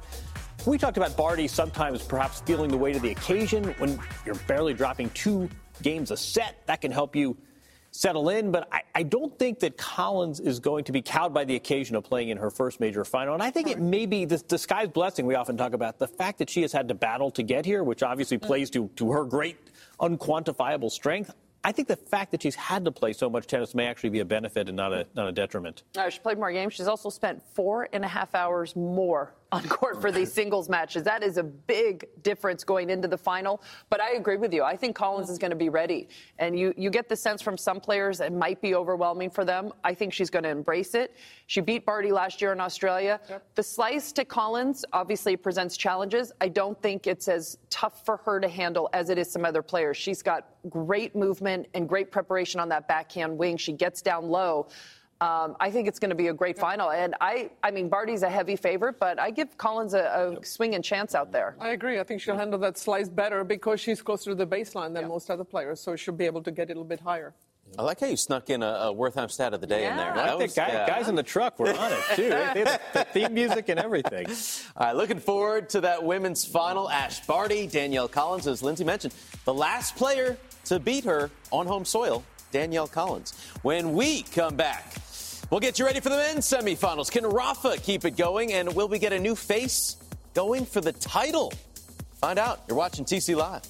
We 0.65 0.79
talked 0.79 0.97
about 0.97 1.15
Barty 1.15 1.47
sometimes 1.47 2.03
perhaps 2.03 2.41
feeling 2.41 2.71
the 2.71 2.79
weight 2.79 2.97
of 2.97 3.03
the 3.03 3.11
occasion 3.11 3.75
when 3.77 4.01
you're 4.25 4.37
barely 4.47 4.73
dropping 4.73 5.11
two 5.11 5.51
games 5.83 6.11
a 6.11 6.17
set. 6.17 6.67
That 6.67 6.81
can 6.81 6.93
help 6.93 7.15
you 7.15 7.37
settle 7.97 8.29
in. 8.29 8.53
But 8.53 8.69
I, 8.71 8.83
I, 8.95 9.03
don't 9.03 9.37
think 9.39 9.59
that 9.61 9.77
Collins 9.77 10.41
is 10.41 10.61
going 10.61 10.85
to 10.85 10.93
be 10.93 11.01
cowed 11.01 11.33
by 11.33 11.45
the 11.45 11.57
occasion 11.57 11.97
of 11.97 12.05
playing 12.05 12.29
in 12.29 12.37
her 12.37 12.51
first 12.51 12.79
major 12.79 13.05
final. 13.05 13.35
And 13.35 13.43
I 13.43 13.51
think 13.51 13.69
it 13.69 13.81
may 13.81 14.07
be 14.07 14.25
the, 14.25 14.59
sky's 14.59 14.89
blessing 14.89 15.27
we 15.27 15.35
often 15.35 15.57
talk 15.57 15.73
about. 15.73 15.99
The 15.99 16.09
fact 16.09 16.39
that 16.39 16.51
she 16.51 16.63
has 16.63 16.73
had 16.73 16.89
to 16.89 16.95
battle 16.95 17.31
to 17.33 17.43
get 17.43 17.65
here, 17.65 17.83
which 17.83 18.03
obviously 18.03 18.39
mm. 18.39 18.43
plays 18.43 18.71
to, 18.71 18.89
to 18.97 19.13
her 19.13 19.25
great 19.25 19.57
unquantifiable 20.01 20.91
strength. 20.91 21.35
I 21.65 21.73
think 21.73 21.89
the 21.89 21.97
fact 21.97 22.31
that 22.31 22.43
she's 22.43 22.55
had 22.55 22.85
to 22.85 22.93
play 22.93 23.13
so 23.13 23.29
much 23.29 23.49
tennis 23.49 23.75
may 23.75 23.87
actually 23.87 24.11
be 24.11 24.21
a 24.21 24.25
benefit 24.25 24.69
and 24.69 24.77
not 24.77 24.93
a, 24.93 25.07
not 25.15 25.27
a 25.27 25.33
detriment. 25.33 25.83
Uh, 25.97 26.09
she 26.09 26.21
played 26.21 26.39
more 26.39 26.53
games. 26.53 26.75
She's 26.75 26.87
also 26.87 27.11
spent 27.11 27.43
four 27.55 27.89
and 27.93 28.05
a 28.05 28.09
half 28.09 28.35
hours 28.35 28.77
more 28.77 29.35
on 29.53 29.67
court 29.69 30.01
for 30.01 30.11
these 30.11 30.33
singles 30.33 30.69
matches. 30.69 31.05
That 31.05 31.23
is 31.23 31.37
a 31.37 31.43
big 31.43 32.07
difference 32.23 32.65
going 32.65 32.91
into 32.91 33.09
the 33.09 33.17
final. 33.17 33.63
But 33.91 34.01
I 34.01 34.15
agree 34.15 34.37
with 34.37 34.53
you. 34.53 34.63
I 34.65 34.77
think 34.77 34.97
Collins 34.97 35.31
is 35.31 35.39
going 35.39 35.51
to 35.51 35.57
be 35.57 35.69
ready. 35.69 36.09
And 36.39 36.59
you, 36.59 36.75
you 36.77 36.91
get 36.91 37.09
the 37.09 37.17
sense 37.17 37.43
from 37.43 37.57
some 37.57 37.81
players 37.81 38.21
it 38.21 38.33
might 38.33 38.61
be 38.61 38.75
overwhelming 38.75 39.31
for 39.31 39.45
them. 39.45 39.73
I 39.85 39.95
think 39.95 40.13
she's 40.13 40.31
going 40.31 40.43
to 40.43 40.49
embrace 40.49 40.95
it. 40.95 41.15
She 41.47 41.61
beat 41.61 41.87
Barty 41.87 42.11
last 42.11 42.43
year 42.43 42.53
in 42.53 42.61
Australia. 42.61 43.21
Yep. 43.29 43.47
The 43.55 43.63
slice 43.63 44.13
to 44.13 44.25
Collins 44.25 44.85
obviously 44.93 45.37
presents 45.37 45.77
challenges. 45.77 46.33
I 46.41 46.49
don't 46.49 46.81
think 46.83 47.07
it's 47.07 47.29
as 47.29 47.59
tough 47.71 48.05
for 48.05 48.17
her 48.19 48.41
to 48.41 48.49
handle 48.49 48.89
as 48.93 49.11
it 49.11 49.19
is 49.19 49.31
some 49.31 49.45
other 49.45 49.63
players. 49.63 49.97
She's 49.97 50.23
got 50.23 50.49
great 50.69 51.15
movement 51.15 51.69
and 51.75 51.89
great 51.89 52.11
preparation 52.11 52.59
on 52.59 52.69
that 52.71 52.89
backhand 52.89 53.39
wing. 53.39 53.57
She 53.57 53.73
gets 53.73 54.03
down 54.03 54.29
low. 54.29 54.69
Um, 55.21 55.57
I 55.61 55.71
think 55.71 55.89
it's 55.89 55.99
going 55.99 56.11
to 56.11 56.17
be 56.17 56.29
a 56.29 56.35
great 56.35 56.59
final. 56.59 56.91
And 56.91 57.15
I, 57.21 57.51
I 57.63 57.71
mean, 57.71 57.89
Barty's 57.89 58.23
a 58.23 58.29
heavy 58.29 58.55
favorite, 58.55 58.99
but 59.01 59.19
I 59.19 59.31
give 59.31 59.57
Collins 59.57 59.95
a, 59.95 60.01
a 60.01 60.33
yep. 60.33 60.45
swinging 60.45 60.83
chance 60.83 61.15
out 61.15 61.33
there. 61.33 61.57
I 61.59 61.71
agree. 61.71 61.99
I 61.99 62.05
think 62.05 62.21
she'll 62.21 62.37
handle 62.37 62.59
that 62.61 62.77
slice 62.77 63.09
better 63.09 63.43
because 63.43 63.81
she's 63.81 64.03
closer 64.03 64.31
to 64.31 64.35
the 64.35 64.47
baseline 64.47 64.93
than 64.93 65.09
most 65.09 65.31
other 65.31 65.45
players, 65.45 65.81
so 65.81 65.97
she'll 65.97 66.15
be 66.15 66.27
able 66.27 66.43
to 66.43 66.51
get 66.51 66.65
it 66.69 66.73
a 66.73 66.75
little 66.75 66.85
bit 66.85 67.01
higher. 67.01 67.33
I 67.79 67.83
like 67.83 68.01
how 68.01 68.07
you 68.07 68.17
snuck 68.17 68.49
in 68.49 68.63
a, 68.63 68.67
a 68.67 68.95
Wertheim 68.95 69.31
stat 69.31 69.53
of 69.53 69.61
the 69.61 69.67
day 69.67 69.83
yeah. 69.83 69.91
in 69.91 69.97
there. 69.97 70.13
I 70.13 70.33
like 70.33 70.39
was, 70.39 70.55
guy, 70.55 70.69
yeah. 70.69 70.87
guys 70.87 71.09
in 71.09 71.15
the 71.15 71.23
truck 71.23 71.59
were 71.59 71.75
on 71.75 71.93
it 71.93 71.99
too. 72.15 72.29
they 72.29 72.65
had 72.65 72.81
the 72.93 73.05
theme 73.05 73.35
music 73.35 73.69
and 73.69 73.81
everything. 73.81 74.27
All 74.77 74.87
right, 74.87 74.97
looking 74.97 75.19
forward 75.19 75.69
to 75.71 75.81
that 75.83 76.03
women's 76.03 76.45
final. 76.45 76.89
Ash 76.89 77.21
Barty, 77.27 77.67
Danielle 77.67 78.09
Collins, 78.09 78.47
as 78.47 78.63
Lindsay 78.63 78.85
mentioned, 78.85 79.15
the 79.45 79.55
last 79.55 79.97
player 79.97 80.39
to 80.67 80.79
beat 80.79 81.05
her 81.05 81.31
on 81.51 81.67
home 81.67 81.85
soil, 81.85 82.25
Danielle 82.53 82.89
Collins. 82.89 83.35
When 83.63 83.95
we 83.95 84.23
come 84.23 84.57
back. 84.57 84.95
We'll 85.51 85.61
get 85.61 85.79
you 85.79 85.85
ready 85.85 86.01
for 86.01 86.09
the 86.09 86.17
men's 86.17 86.45
semifinals. 86.45 87.09
Can 87.11 87.25
Rafa 87.25 87.77
keep 87.77 88.05
it 88.05 88.17
going? 88.17 88.53
And 88.53 88.75
will 88.75 88.89
we 88.89 88.99
get 88.99 89.13
a 89.13 89.19
new 89.19 89.37
face 89.37 89.97
going 90.35 90.67
for 90.67 90.81
the 90.81 90.93
title? 90.93 91.53
Find 92.21 92.39
out. 92.39 92.65
You're 92.67 92.77
watching 92.77 93.05
TC 93.05 93.37
Live. 93.37 93.63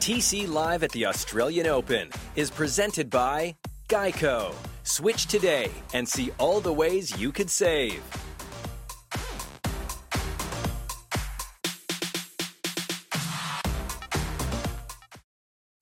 TC 0.00 0.48
Live 0.48 0.82
at 0.82 0.90
the 0.90 1.06
Australian 1.06 1.68
Open 1.68 2.10
is 2.34 2.50
presented 2.50 3.08
by 3.08 3.54
Geico. 3.88 4.52
Switch 4.82 5.26
today 5.26 5.70
and 5.94 6.08
see 6.08 6.32
all 6.38 6.60
the 6.60 6.72
ways 6.72 7.16
you 7.20 7.30
could 7.30 7.50
save. 7.50 8.02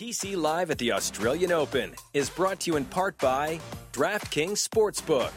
TC 0.00 0.34
Live 0.34 0.70
at 0.70 0.78
the 0.78 0.92
Australian 0.92 1.52
Open 1.52 1.92
is 2.14 2.30
brought 2.30 2.60
to 2.60 2.70
you 2.70 2.78
in 2.78 2.86
part 2.86 3.18
by 3.18 3.60
DraftKings 3.92 4.66
Sportsbook. 4.66 5.30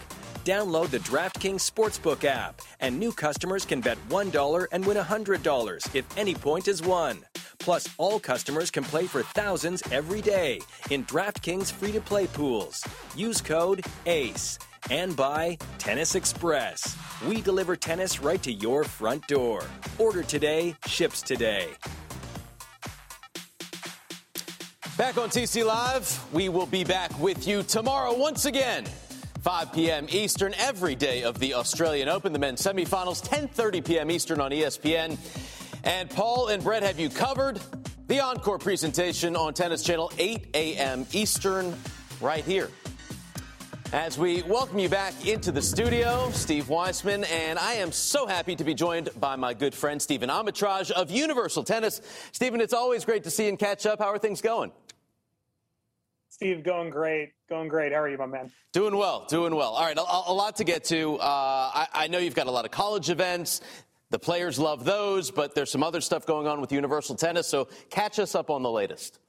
Download 0.46 0.90
the 0.90 1.00
DraftKings 1.00 1.70
Sportsbook 1.70 2.24
app, 2.24 2.62
and 2.80 2.98
new 2.98 3.12
customers 3.12 3.66
can 3.66 3.82
bet 3.82 3.98
$1 4.08 4.68
and 4.72 4.86
win 4.86 4.96
$100 4.96 5.94
if 5.94 6.18
any 6.18 6.34
point 6.34 6.70
is 6.70 6.82
won. 6.82 7.18
Plus, 7.60 7.90
all 7.98 8.22
customers 8.22 8.72
can 8.72 8.86
play 8.86 9.06
for 9.06 9.22
thousands 9.22 9.84
every 9.92 10.22
day 10.22 10.62
in 10.92 11.04
DraftKings 11.08 11.70
free 11.70 11.92
to 11.92 12.00
play 12.00 12.26
pools. 12.28 12.88
Use 13.18 13.42
code 13.42 13.86
ACE. 14.06 14.60
And 14.90 15.14
by 15.14 15.58
Tennis 15.78 16.16
Express. 16.16 16.98
We 17.28 17.42
deliver 17.42 17.76
tennis 17.76 18.22
right 18.22 18.42
to 18.44 18.54
your 18.54 18.86
front 18.86 19.28
door. 19.28 19.66
Order 20.00 20.24
today, 20.24 20.74
ships 20.88 21.22
today. 21.22 21.68
Back 24.96 25.18
on 25.18 25.30
TC 25.30 25.66
Live, 25.66 26.24
we 26.32 26.50
will 26.50 26.68
be 26.68 26.84
back 26.84 27.18
with 27.20 27.48
you 27.48 27.64
tomorrow 27.64 28.16
once 28.16 28.46
again. 28.46 28.86
5 29.42 29.74
p.m. 29.74 30.06
Eastern 30.12 30.54
every 30.60 30.94
day 30.94 31.24
of 31.24 31.40
the 31.40 31.56
Australian 31.56 32.08
Open, 32.10 32.32
the 32.32 32.38
men's 32.38 32.62
semifinals, 32.62 33.28
10:30 33.28 33.84
p.m. 33.84 34.12
Eastern 34.12 34.40
on 34.40 34.52
ESPN. 34.52 35.18
And 35.84 36.12
Paul 36.12 36.50
and 36.50 36.64
Brett 36.64 36.84
have 36.84 37.00
you 37.00 37.10
covered. 37.10 37.60
The 38.06 38.20
encore 38.20 38.60
presentation 38.60 39.36
on 39.36 39.56
Tennis 39.56 39.82
Channel, 39.82 40.12
8 40.20 40.50
a.m. 40.54 41.08
Eastern, 41.12 41.76
right 42.22 42.46
here. 42.46 42.70
As 43.94 44.18
we 44.18 44.44
welcome 44.44 44.80
you 44.80 44.90
back 44.90 45.28
into 45.28 45.52
the 45.52 45.62
studio, 45.62 46.30
Steve 46.32 46.68
Weissman, 46.68 47.24
and 47.26 47.60
I 47.60 47.74
am 47.74 47.92
so 47.92 48.26
happy 48.26 48.56
to 48.56 48.64
be 48.64 48.74
joined 48.74 49.10
by 49.20 49.36
my 49.36 49.54
good 49.54 49.76
friend 49.76 50.02
Stephen 50.02 50.30
Amritraj 50.30 50.90
of 50.90 51.12
Universal 51.12 51.64
Tennis. 51.64 52.02
Stephen, 52.32 52.60
it's 52.60 52.74
always 52.74 53.06
great 53.06 53.24
to 53.26 53.32
see 53.32 53.48
and 53.48 53.58
catch 53.58 53.86
up. 53.86 54.00
How 54.00 54.08
are 54.08 54.18
things 54.18 54.42
going? 54.42 54.72
Steve, 56.44 56.62
going 56.62 56.90
great. 56.90 57.32
Going 57.48 57.70
great. 57.70 57.94
How 57.94 58.00
are 58.00 58.10
you, 58.10 58.18
my 58.18 58.26
man? 58.26 58.52
Doing 58.74 58.98
well. 58.98 59.26
Doing 59.30 59.56
well. 59.56 59.76
All 59.76 59.86
right, 59.86 59.98
a, 59.98 60.02
a 60.02 60.34
lot 60.34 60.58
to 60.58 60.66
get 60.66 60.84
to. 60.86 61.16
Uh, 61.16 61.24
I, 61.24 61.88
I 61.94 62.08
know 62.08 62.18
you've 62.18 62.36
got 62.36 62.48
a 62.48 62.52
lot 62.52 62.66
of 62.66 62.72
college 62.72 63.10
events. 63.10 63.62
The 64.10 64.20
players 64.20 64.60
love 64.60 64.84
those, 64.84 65.32
but 65.32 65.56
there's 65.56 65.72
some 65.72 65.84
other 65.84 66.02
stuff 66.02 66.26
going 66.26 66.46
on 66.46 66.60
with 66.60 66.74
Universal 66.74 67.16
Tennis. 67.16 67.48
So 67.48 67.70
catch 67.90 68.20
us 68.20 68.36
up 68.36 68.50
on 68.50 68.62
the 68.62 68.70
latest. 68.70 69.20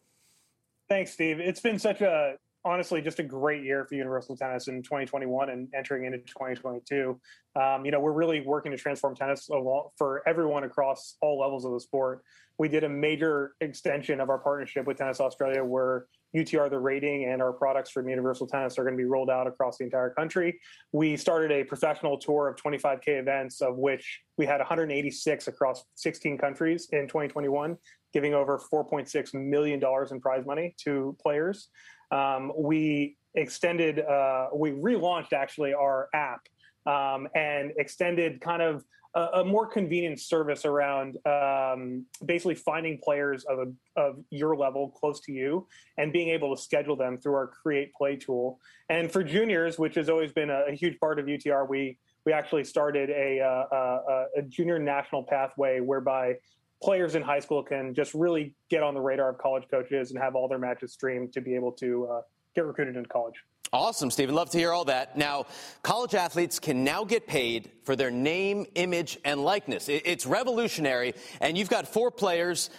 Thanks, 0.88 1.12
Steve. 1.12 1.38
It's 1.38 1.60
been 1.60 1.78
such 1.78 2.00
a 2.00 2.34
honestly 2.64 3.00
just 3.00 3.20
a 3.20 3.22
great 3.22 3.62
year 3.62 3.84
for 3.84 3.94
Universal 3.94 4.36
Tennis 4.36 4.66
in 4.66 4.82
2021 4.82 5.50
and 5.50 5.68
entering 5.72 6.06
into 6.06 6.18
2022. 6.18 7.20
Um, 7.54 7.84
you 7.84 7.92
know, 7.92 8.00
we're 8.00 8.10
really 8.10 8.40
working 8.40 8.72
to 8.72 8.78
transform 8.78 9.14
tennis 9.14 9.48
for 9.96 10.22
everyone 10.26 10.64
across 10.64 11.16
all 11.20 11.38
levels 11.38 11.64
of 11.64 11.74
the 11.74 11.80
sport. 11.80 12.24
We 12.58 12.68
did 12.68 12.82
a 12.82 12.88
major 12.88 13.54
extension 13.60 14.20
of 14.20 14.30
our 14.30 14.38
partnership 14.38 14.84
with 14.84 14.98
Tennis 14.98 15.20
Australia, 15.20 15.64
where 15.64 16.06
UTR, 16.34 16.68
the 16.68 16.78
rating, 16.78 17.24
and 17.24 17.40
our 17.40 17.52
products 17.52 17.90
from 17.90 18.08
Universal 18.08 18.48
Tennis 18.48 18.78
are 18.78 18.82
going 18.82 18.94
to 18.94 18.98
be 18.98 19.04
rolled 19.08 19.30
out 19.30 19.46
across 19.46 19.78
the 19.78 19.84
entire 19.84 20.10
country. 20.10 20.60
We 20.92 21.16
started 21.16 21.52
a 21.52 21.64
professional 21.64 22.18
tour 22.18 22.48
of 22.48 22.56
25K 22.56 23.20
events, 23.20 23.60
of 23.60 23.76
which 23.76 24.20
we 24.36 24.46
had 24.46 24.58
186 24.58 25.48
across 25.48 25.84
16 25.94 26.38
countries 26.38 26.88
in 26.92 27.06
2021, 27.06 27.76
giving 28.12 28.34
over 28.34 28.60
$4.6 28.72 29.34
million 29.34 29.80
in 30.10 30.20
prize 30.20 30.44
money 30.44 30.74
to 30.84 31.16
players. 31.22 31.68
Um, 32.10 32.52
we 32.56 33.16
extended, 33.34 34.00
uh, 34.00 34.48
we 34.54 34.70
relaunched 34.70 35.32
actually 35.32 35.74
our 35.74 36.08
app 36.14 36.40
um, 36.86 37.28
and 37.34 37.72
extended 37.78 38.40
kind 38.40 38.62
of 38.62 38.84
a, 39.14 39.20
a 39.40 39.44
more 39.44 39.66
convenient 39.66 40.20
service 40.20 40.64
around 40.64 41.18
um, 41.26 42.04
basically 42.24 42.54
finding 42.54 42.98
players 42.98 43.44
of, 43.44 43.58
a, 43.58 44.00
of 44.00 44.16
your 44.30 44.56
level 44.56 44.90
close 44.90 45.20
to 45.20 45.32
you 45.32 45.66
and 45.98 46.12
being 46.12 46.30
able 46.30 46.54
to 46.54 46.60
schedule 46.60 46.96
them 46.96 47.18
through 47.18 47.34
our 47.34 47.46
Create 47.46 47.94
Play 47.94 48.16
tool. 48.16 48.60
And 48.88 49.10
for 49.10 49.22
juniors, 49.22 49.78
which 49.78 49.94
has 49.94 50.08
always 50.08 50.32
been 50.32 50.50
a, 50.50 50.64
a 50.68 50.72
huge 50.72 50.98
part 50.98 51.18
of 51.18 51.26
UTR, 51.26 51.68
we 51.68 51.98
we 52.24 52.32
actually 52.32 52.64
started 52.64 53.10
a, 53.10 53.40
uh, 53.40 53.76
a, 53.76 54.24
a 54.38 54.42
junior 54.42 54.78
national 54.78 55.24
pathway 55.24 55.80
whereby 55.80 56.36
players 56.82 57.14
in 57.14 57.22
high 57.22 57.40
school 57.40 57.62
can 57.62 57.94
just 57.94 58.14
really 58.14 58.54
get 58.70 58.82
on 58.82 58.94
the 58.94 59.00
radar 59.00 59.30
of 59.30 59.38
college 59.38 59.64
coaches 59.70 60.10
and 60.10 60.18
have 60.18 60.34
all 60.34 60.48
their 60.48 60.58
matches 60.58 60.92
streamed 60.92 61.32
to 61.32 61.40
be 61.40 61.54
able 61.54 61.72
to 61.72 62.06
uh, 62.06 62.20
get 62.54 62.64
recruited 62.64 62.96
into 62.96 63.08
college. 63.08 63.34
Awesome, 63.74 64.08
Stephen. 64.08 64.36
Love 64.36 64.50
to 64.50 64.58
hear 64.58 64.72
all 64.72 64.84
that. 64.84 65.18
Now, 65.18 65.46
college 65.82 66.14
athletes 66.14 66.60
can 66.60 66.84
now 66.84 67.02
get 67.02 67.26
paid 67.26 67.72
for 67.82 67.96
their 67.96 68.12
name, 68.12 68.66
image, 68.76 69.18
and 69.24 69.42
likeness. 69.42 69.88
It's 69.88 70.26
revolutionary, 70.26 71.14
and 71.40 71.58
you've 71.58 71.68
got 71.68 71.88
four 71.88 72.12
players 72.12 72.70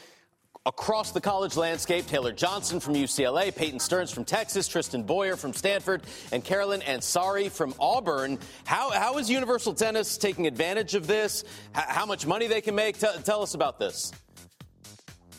across 0.65 1.11
the 1.11 1.19
college 1.19 1.57
landscape 1.57 2.07
Taylor 2.07 2.31
Johnson 2.31 2.79
from 2.79 2.93
UCLA, 2.93 3.53
Peyton 3.53 3.81
Stearns 3.81 4.09
from 4.09 4.23
Texas, 4.23 4.69
Tristan 4.69 5.03
Boyer 5.03 5.35
from 5.35 5.51
Stanford, 5.51 6.03
and 6.31 6.45
Carolyn 6.45 6.79
Ansari 6.79 7.51
from 7.51 7.73
Auburn. 7.77 8.39
How, 8.63 8.89
how 8.91 9.17
is 9.17 9.29
Universal 9.29 9.73
Tennis 9.73 10.17
taking 10.17 10.47
advantage 10.47 10.95
of 10.95 11.07
this? 11.07 11.43
how 11.73 12.05
much 12.05 12.25
money 12.25 12.47
they 12.47 12.61
can 12.61 12.73
make? 12.73 12.97
Tell 12.97 13.43
us 13.43 13.53
about 13.53 13.79
this. 13.79 14.13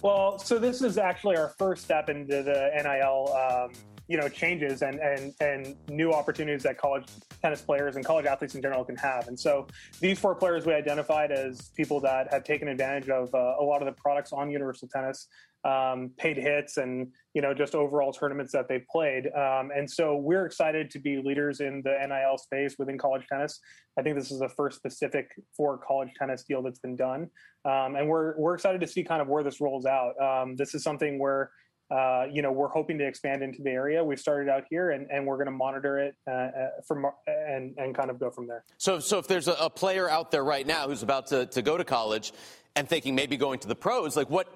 Well, 0.02 0.38
so 0.38 0.58
this 0.58 0.82
is 0.82 0.98
actually 0.98 1.38
our 1.38 1.48
first 1.48 1.82
step 1.82 2.10
into 2.10 2.42
the 2.42 2.70
NIL 2.74 3.34
um, 3.34 3.95
you 4.08 4.16
know 4.16 4.28
changes 4.28 4.82
and 4.82 4.98
and 5.00 5.34
and 5.40 5.76
new 5.88 6.12
opportunities 6.12 6.62
that 6.62 6.78
college 6.78 7.06
tennis 7.42 7.60
players 7.60 7.96
and 7.96 8.04
college 8.04 8.26
athletes 8.26 8.54
in 8.54 8.62
general 8.62 8.84
can 8.84 8.96
have. 8.96 9.28
And 9.28 9.38
so 9.38 9.66
these 10.00 10.18
four 10.18 10.34
players 10.34 10.66
we 10.66 10.72
identified 10.72 11.32
as 11.32 11.70
people 11.76 12.00
that 12.00 12.32
have 12.32 12.44
taken 12.44 12.68
advantage 12.68 13.08
of 13.08 13.34
uh, 13.34 13.54
a 13.60 13.64
lot 13.64 13.82
of 13.82 13.86
the 13.86 14.00
products 14.00 14.32
on 14.32 14.50
Universal 14.50 14.88
Tennis, 14.88 15.28
um, 15.64 16.12
paid 16.16 16.36
hits, 16.36 16.76
and 16.76 17.08
you 17.34 17.42
know 17.42 17.52
just 17.52 17.74
overall 17.74 18.12
tournaments 18.12 18.52
that 18.52 18.68
they've 18.68 18.86
played. 18.90 19.26
Um, 19.26 19.70
and 19.74 19.90
so 19.90 20.16
we're 20.16 20.46
excited 20.46 20.90
to 20.90 20.98
be 20.98 21.20
leaders 21.22 21.60
in 21.60 21.82
the 21.84 21.96
NIL 22.06 22.38
space 22.38 22.76
within 22.78 22.98
college 22.98 23.26
tennis. 23.26 23.58
I 23.98 24.02
think 24.02 24.16
this 24.16 24.30
is 24.30 24.38
the 24.38 24.48
first 24.48 24.76
specific 24.76 25.30
for 25.56 25.78
college 25.78 26.10
tennis 26.18 26.44
deal 26.44 26.62
that's 26.62 26.78
been 26.78 26.96
done, 26.96 27.28
um, 27.64 27.96
and 27.96 28.08
we're 28.08 28.38
we're 28.38 28.54
excited 28.54 28.80
to 28.80 28.86
see 28.86 29.02
kind 29.02 29.20
of 29.20 29.28
where 29.28 29.42
this 29.42 29.60
rolls 29.60 29.86
out. 29.86 30.14
Um, 30.20 30.54
this 30.54 30.74
is 30.74 30.84
something 30.84 31.18
where 31.18 31.50
uh, 31.90 32.26
you 32.30 32.42
know, 32.42 32.50
we're 32.50 32.68
hoping 32.68 32.98
to 32.98 33.06
expand 33.06 33.42
into 33.42 33.62
the 33.62 33.70
area. 33.70 34.02
We've 34.02 34.18
started 34.18 34.50
out 34.50 34.64
here, 34.68 34.90
and, 34.90 35.06
and 35.10 35.24
we're 35.24 35.36
going 35.36 35.46
to 35.46 35.52
monitor 35.52 35.98
it 35.98 36.16
uh, 36.26 36.30
uh, 36.30 36.50
from 36.86 37.06
and 37.26 37.74
and 37.78 37.94
kind 37.94 38.10
of 38.10 38.18
go 38.18 38.30
from 38.30 38.48
there. 38.48 38.64
So, 38.76 38.98
so 38.98 39.18
if 39.18 39.28
there's 39.28 39.46
a, 39.46 39.52
a, 39.54 39.70
player 39.70 40.10
out 40.10 40.30
there 40.32 40.44
right 40.44 40.66
now 40.66 40.88
who's 40.88 41.04
about 41.04 41.28
to, 41.28 41.46
to 41.46 41.62
go 41.62 41.76
to 41.76 41.84
college 41.84 42.32
and 42.74 42.88
thinking 42.88 43.14
maybe 43.14 43.36
going 43.36 43.60
to 43.60 43.68
the 43.68 43.76
pros, 43.76 44.16
like 44.16 44.28
what 44.28 44.48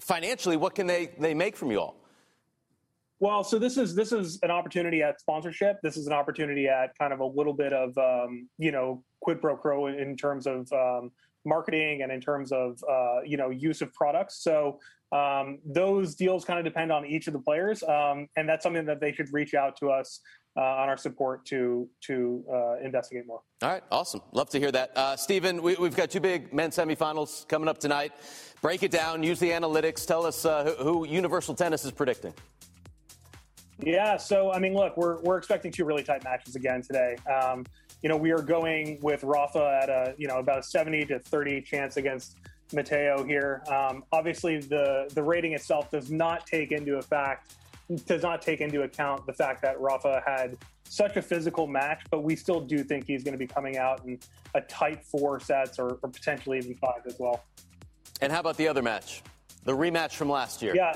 financially, 0.00 0.56
what 0.56 0.74
can 0.74 0.88
they 0.88 1.10
they 1.18 1.34
make 1.34 1.56
from 1.56 1.70
you 1.70 1.80
all? 1.80 1.96
Well, 3.20 3.44
so 3.44 3.58
this 3.58 3.76
is 3.76 3.94
this 3.94 4.12
is 4.12 4.40
an 4.42 4.50
opportunity 4.50 5.02
at 5.02 5.20
sponsorship. 5.20 5.80
This 5.82 5.96
is 5.96 6.08
an 6.08 6.12
opportunity 6.12 6.68
at 6.68 6.98
kind 6.98 7.12
of 7.12 7.20
a 7.20 7.24
little 7.24 7.54
bit 7.54 7.72
of 7.72 7.96
um, 7.96 8.48
you 8.58 8.72
know 8.72 9.04
quid 9.20 9.40
pro 9.40 9.56
quo 9.56 9.86
in 9.86 10.16
terms 10.16 10.46
of 10.46 10.70
um, 10.72 11.12
marketing 11.46 12.02
and 12.02 12.12
in 12.12 12.20
terms 12.20 12.52
of 12.52 12.82
uh, 12.88 13.20
you 13.24 13.36
know 13.36 13.50
use 13.50 13.80
of 13.82 13.92
products. 13.94 14.42
So 14.42 14.78
um, 15.12 15.58
those 15.64 16.14
deals 16.14 16.44
kind 16.44 16.58
of 16.58 16.64
depend 16.64 16.90
on 16.92 17.06
each 17.06 17.26
of 17.26 17.32
the 17.32 17.38
players, 17.38 17.82
um, 17.84 18.28
and 18.36 18.48
that's 18.48 18.62
something 18.62 18.84
that 18.86 19.00
they 19.00 19.12
should 19.12 19.32
reach 19.32 19.54
out 19.54 19.76
to 19.78 19.90
us 19.90 20.20
uh, 20.56 20.60
on 20.60 20.88
our 20.88 20.96
support 20.96 21.44
to 21.46 21.88
to 22.02 22.44
uh, 22.52 22.76
investigate 22.82 23.26
more. 23.26 23.40
All 23.62 23.70
right, 23.70 23.82
awesome. 23.90 24.20
Love 24.32 24.50
to 24.50 24.58
hear 24.58 24.72
that, 24.72 24.96
uh, 24.96 25.16
Stephen. 25.16 25.62
We, 25.62 25.74
have 25.74 25.96
got 25.96 26.10
two 26.10 26.20
big 26.20 26.52
men's 26.52 26.76
semifinals 26.76 27.46
coming 27.48 27.68
up 27.68 27.78
tonight. 27.78 28.12
Break 28.62 28.82
it 28.82 28.90
down. 28.90 29.22
Use 29.22 29.38
the 29.38 29.50
analytics. 29.50 30.06
Tell 30.06 30.26
us 30.26 30.44
uh, 30.44 30.74
who, 30.78 30.84
who 30.84 31.06
Universal 31.06 31.54
Tennis 31.54 31.84
is 31.84 31.92
predicting. 31.92 32.34
Yeah, 33.78 34.16
so 34.16 34.50
I 34.52 34.58
mean, 34.58 34.74
look, 34.74 34.96
we're 34.96 35.20
we're 35.20 35.36
expecting 35.36 35.70
two 35.70 35.84
really 35.84 36.02
tight 36.02 36.24
matches 36.24 36.56
again 36.56 36.82
today. 36.82 37.16
Um, 37.30 37.64
you 38.02 38.08
know, 38.08 38.16
we 38.16 38.30
are 38.30 38.42
going 38.42 38.98
with 39.00 39.24
Rafa 39.24 39.80
at 39.82 39.88
a 39.88 40.14
you 40.18 40.28
know 40.28 40.38
about 40.38 40.60
a 40.60 40.62
seventy 40.62 41.04
to 41.06 41.18
thirty 41.18 41.60
chance 41.60 41.96
against 41.96 42.36
Matteo 42.72 43.24
here. 43.24 43.62
Um, 43.68 44.04
obviously, 44.12 44.60
the 44.60 45.10
the 45.14 45.22
rating 45.22 45.52
itself 45.52 45.90
does 45.90 46.10
not 46.10 46.46
take 46.46 46.72
into 46.72 46.96
effect 46.98 47.54
does 48.06 48.22
not 48.22 48.42
take 48.42 48.60
into 48.60 48.82
account 48.82 49.26
the 49.26 49.32
fact 49.32 49.62
that 49.62 49.80
Rafa 49.80 50.22
had 50.26 50.56
such 50.84 51.16
a 51.16 51.22
physical 51.22 51.66
match, 51.66 52.02
but 52.10 52.22
we 52.22 52.34
still 52.36 52.60
do 52.60 52.82
think 52.82 53.06
he's 53.06 53.22
going 53.22 53.32
to 53.32 53.38
be 53.38 53.46
coming 53.46 53.76
out 53.76 54.04
in 54.04 54.18
a 54.54 54.60
tight 54.62 55.04
four 55.04 55.40
sets 55.40 55.78
or, 55.78 55.98
or 56.02 56.08
potentially 56.08 56.58
even 56.58 56.74
five 56.74 57.02
as 57.06 57.16
well. 57.18 57.44
And 58.20 58.32
how 58.32 58.40
about 58.40 58.56
the 58.56 58.66
other 58.68 58.82
match, 58.82 59.22
the 59.64 59.72
rematch 59.72 60.12
from 60.12 60.30
last 60.30 60.62
year? 60.62 60.74
Yeah, 60.74 60.94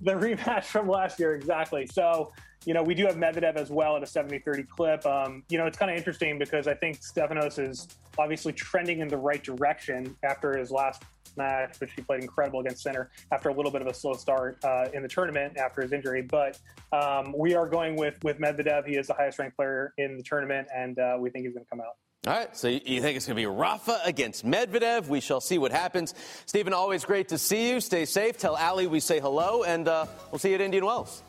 the 0.00 0.12
rematch 0.12 0.64
from 0.64 0.88
last 0.88 1.18
year, 1.18 1.34
exactly. 1.34 1.86
So 1.86 2.32
you 2.64 2.74
know, 2.74 2.82
we 2.82 2.94
do 2.94 3.06
have 3.06 3.16
Medvedev 3.16 3.56
as 3.56 3.70
well 3.70 3.96
at 3.96 4.02
a 4.02 4.06
70 4.06 4.40
30 4.40 4.62
clip. 4.64 5.06
Um, 5.06 5.42
you 5.48 5.58
know, 5.58 5.66
it's 5.66 5.78
kind 5.78 5.90
of 5.90 5.96
interesting 5.96 6.38
because 6.38 6.66
I 6.66 6.74
think 6.74 7.00
Stefanos 7.00 7.58
is 7.58 7.88
obviously 8.18 8.52
trending 8.52 9.00
in 9.00 9.08
the 9.08 9.16
right 9.16 9.42
direction 9.42 10.16
after 10.24 10.56
his 10.56 10.70
last 10.70 11.02
match, 11.36 11.80
which 11.80 11.92
he 11.94 12.02
played 12.02 12.20
incredible 12.20 12.60
against 12.60 12.82
Sinner 12.82 13.10
after 13.32 13.48
a 13.48 13.54
little 13.54 13.70
bit 13.70 13.80
of 13.80 13.86
a 13.86 13.94
slow 13.94 14.12
start 14.14 14.62
uh, 14.64 14.88
in 14.92 15.02
the 15.02 15.08
tournament 15.08 15.56
after 15.56 15.82
his 15.82 15.92
injury. 15.92 16.22
But 16.22 16.58
um, 16.92 17.34
we 17.36 17.54
are 17.54 17.66
going 17.66 17.96
with, 17.96 18.22
with 18.24 18.38
Medvedev. 18.38 18.86
He 18.86 18.96
is 18.96 19.06
the 19.06 19.14
highest 19.14 19.38
ranked 19.38 19.56
player 19.56 19.94
in 19.98 20.16
the 20.16 20.22
tournament, 20.22 20.68
and 20.74 20.98
uh, 20.98 21.16
we 21.18 21.30
think 21.30 21.44
he's 21.44 21.54
going 21.54 21.64
to 21.64 21.70
come 21.70 21.80
out. 21.80 21.96
All 22.28 22.34
right, 22.34 22.54
so 22.54 22.68
you 22.68 23.00
think 23.00 23.16
it's 23.16 23.24
going 23.24 23.36
to 23.36 23.40
be 23.40 23.46
Rafa 23.46 24.02
against 24.04 24.44
Medvedev? 24.44 25.08
We 25.08 25.18
shall 25.18 25.40
see 25.40 25.56
what 25.56 25.72
happens. 25.72 26.12
Stephen, 26.44 26.74
always 26.74 27.02
great 27.02 27.28
to 27.28 27.38
see 27.38 27.70
you. 27.70 27.80
Stay 27.80 28.04
safe. 28.04 28.36
Tell 28.36 28.54
Ali 28.54 28.86
we 28.86 29.00
say 29.00 29.18
hello, 29.18 29.62
and 29.62 29.88
uh, 29.88 30.04
we'll 30.30 30.38
see 30.38 30.50
you 30.50 30.56
at 30.56 30.60
Indian 30.60 30.84
Wells. 30.84 31.22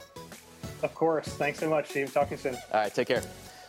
Of 0.83 0.93
course. 0.93 1.25
Thanks 1.25 1.59
so 1.59 1.69
much, 1.69 1.88
Steve. 1.88 2.13
Talk 2.13 2.27
to 2.27 2.31
you 2.31 2.38
soon. 2.38 2.55
All 2.55 2.81
right, 2.81 2.93
take 2.93 3.07
care. 3.07 3.23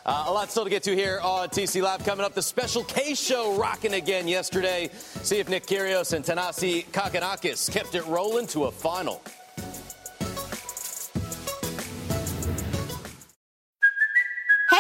Uh, 0.05 0.25
a 0.27 0.33
lot 0.33 0.51
still 0.51 0.65
to 0.65 0.71
get 0.71 0.83
to 0.83 0.97
here 0.97 1.21
on 1.23 1.51
TC 1.51 1.81
Live. 1.81 2.05
Coming 2.05 2.27
up, 2.27 2.35
the 2.35 2.43
Special 2.43 2.83
K 2.83 3.15
show 3.15 3.55
rocking 3.55 3.95
again 3.95 4.27
yesterday. 4.27 4.91
See 4.93 5.39
if 5.39 5.49
Nick 5.49 5.67
Kyrgios 5.67 6.13
and 6.13 6.25
Thanasi 6.25 6.85
Kokkinakis 6.87 7.71
kept 7.71 7.95
it 7.95 8.05
rolling 8.09 8.49
to 8.49 8.65
a 8.65 8.73
final. 8.73 9.23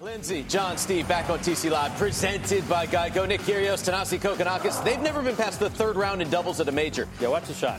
Lindsay, 0.00 0.44
John, 0.48 0.78
Steve, 0.78 1.06
back 1.06 1.28
on 1.28 1.40
TC 1.40 1.70
Live, 1.70 1.94
presented 1.98 2.66
by 2.70 2.86
Geico. 2.86 3.28
Nick 3.28 3.42
Kyrgios, 3.42 3.86
Thanasi 3.86 4.18
Kokkinakis. 4.18 4.82
They've 4.82 5.00
never 5.00 5.20
been 5.20 5.36
past 5.36 5.60
the 5.60 5.68
third 5.68 5.96
round 5.96 6.22
in 6.22 6.30
doubles 6.30 6.58
at 6.58 6.68
a 6.68 6.72
major. 6.72 7.06
Yeah, 7.20 7.28
watch 7.28 7.44
the 7.44 7.52
shot. 7.52 7.78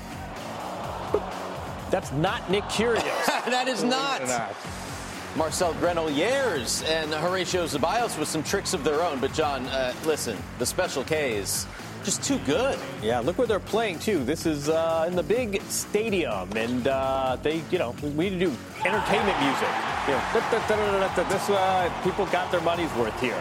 That's 1.90 2.12
not 2.12 2.48
Nick 2.52 2.64
Kyrgios. 2.66 3.26
that 3.26 3.68
is 3.68 3.84
not. 3.84 4.22
not. 4.28 4.56
Marcel 5.36 5.74
Granollers 5.76 6.88
and 6.88 7.12
Horacio 7.12 7.66
Zeballos 7.68 8.20
with 8.20 8.28
some 8.28 8.44
tricks 8.44 8.76
of 8.76 8.84
their 8.84 9.02
own. 9.02 9.20
But, 9.20 9.34
John, 9.34 9.66
uh, 9.66 9.92
listen, 10.06 10.38
the 10.60 10.66
Special 10.68 11.04
K 11.04 11.38
is 11.38 11.66
just 12.04 12.24
too 12.24 12.40
good. 12.40 12.78
Yeah, 13.02 13.20
look 13.20 13.38
where 13.38 13.48
they're 13.48 13.60
playing 13.60 14.00
too. 14.00 14.24
This 14.24 14.46
is 14.46 14.70
uh, 14.70 15.06
in 15.08 15.16
the 15.16 15.24
big 15.24 15.62
stadium, 15.64 16.50
and 16.56 16.88
uh, 16.88 17.38
they, 17.42 17.62
you 17.72 17.78
know, 17.78 17.96
we 18.02 18.30
need 18.30 18.40
to 18.40 18.46
do 18.46 18.58
entertainment 18.86 19.40
music. 19.42 19.70
You 20.08 20.14
know, 20.14 21.26
this 21.30 21.50
uh, 21.50 21.92
people 22.04 22.26
got 22.28 22.52
their 22.52 22.62
money's 22.62 22.94
worth 22.96 23.20
here. 23.20 23.38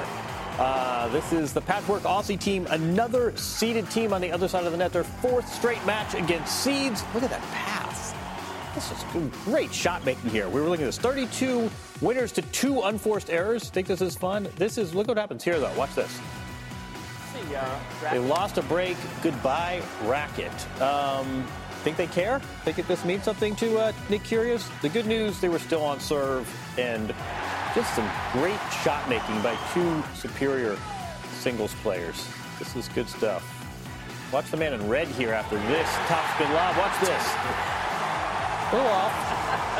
Uh, 0.58 1.08
this 1.08 1.32
is 1.32 1.54
the 1.54 1.60
Patchwork 1.60 2.02
Aussie 2.02 2.38
team, 2.38 2.66
another 2.70 3.34
seeded 3.36 3.90
team 3.90 4.12
on 4.12 4.20
the 4.20 4.30
other 4.30 4.46
side 4.46 4.66
of 4.66 4.72
the 4.72 4.78
net. 4.78 4.92
Their 4.92 5.04
fourth 5.04 5.50
straight 5.50 5.84
match 5.86 6.14
against 6.14 6.62
seeds. 6.62 7.02
Look 7.14 7.22
at 7.22 7.30
that 7.30 7.42
pass. 7.52 8.14
This 8.74 8.92
is 8.92 9.04
great 9.44 9.72
shot 9.72 10.04
making 10.04 10.30
here. 10.30 10.48
We 10.48 10.60
were 10.60 10.68
looking 10.68 10.84
at 10.84 10.88
this 10.88 10.98
32 10.98 11.70
winners 12.00 12.30
to 12.32 12.42
two 12.42 12.82
unforced 12.82 13.30
errors. 13.30 13.70
Think 13.70 13.88
this 13.88 14.00
is 14.00 14.16
fun? 14.16 14.48
This 14.56 14.78
is 14.78 14.94
look 14.94 15.08
what 15.08 15.16
happens 15.16 15.42
here 15.42 15.58
though. 15.58 15.72
Watch 15.78 15.94
this. 15.94 16.20
They 18.10 18.18
lost 18.18 18.58
a 18.58 18.62
break. 18.62 18.96
Goodbye, 19.22 19.82
racket. 20.04 20.52
Um, 20.80 21.44
think 21.82 21.96
they 21.96 22.06
care? 22.06 22.40
Think 22.64 22.86
this 22.86 23.04
means 23.04 23.24
something 23.24 23.56
to 23.56 23.78
uh, 23.78 23.92
Nick 24.08 24.22
Kyrgios? 24.22 24.68
The 24.82 24.88
good 24.88 25.06
news, 25.06 25.40
they 25.40 25.48
were 25.48 25.58
still 25.58 25.82
on 25.82 26.00
serve, 26.00 26.48
and 26.78 27.14
Just 27.74 27.94
some 27.94 28.10
great 28.32 28.58
shot 28.82 29.08
making 29.08 29.40
by 29.42 29.56
two 29.72 30.02
superior 30.14 30.76
singles 31.38 31.72
players. 31.82 32.28
This 32.58 32.74
is 32.74 32.88
good 32.88 33.08
stuff. 33.08 33.44
Watch 34.32 34.50
the 34.50 34.56
man 34.56 34.72
in 34.72 34.88
red 34.88 35.06
here 35.06 35.32
after 35.32 35.56
this 35.68 35.88
top 36.08 36.34
spin 36.34 36.52
lob. 36.52 36.76
Watch 36.76 37.00
this. 37.00 37.89
Pull 38.70 38.78
off. 38.78 39.12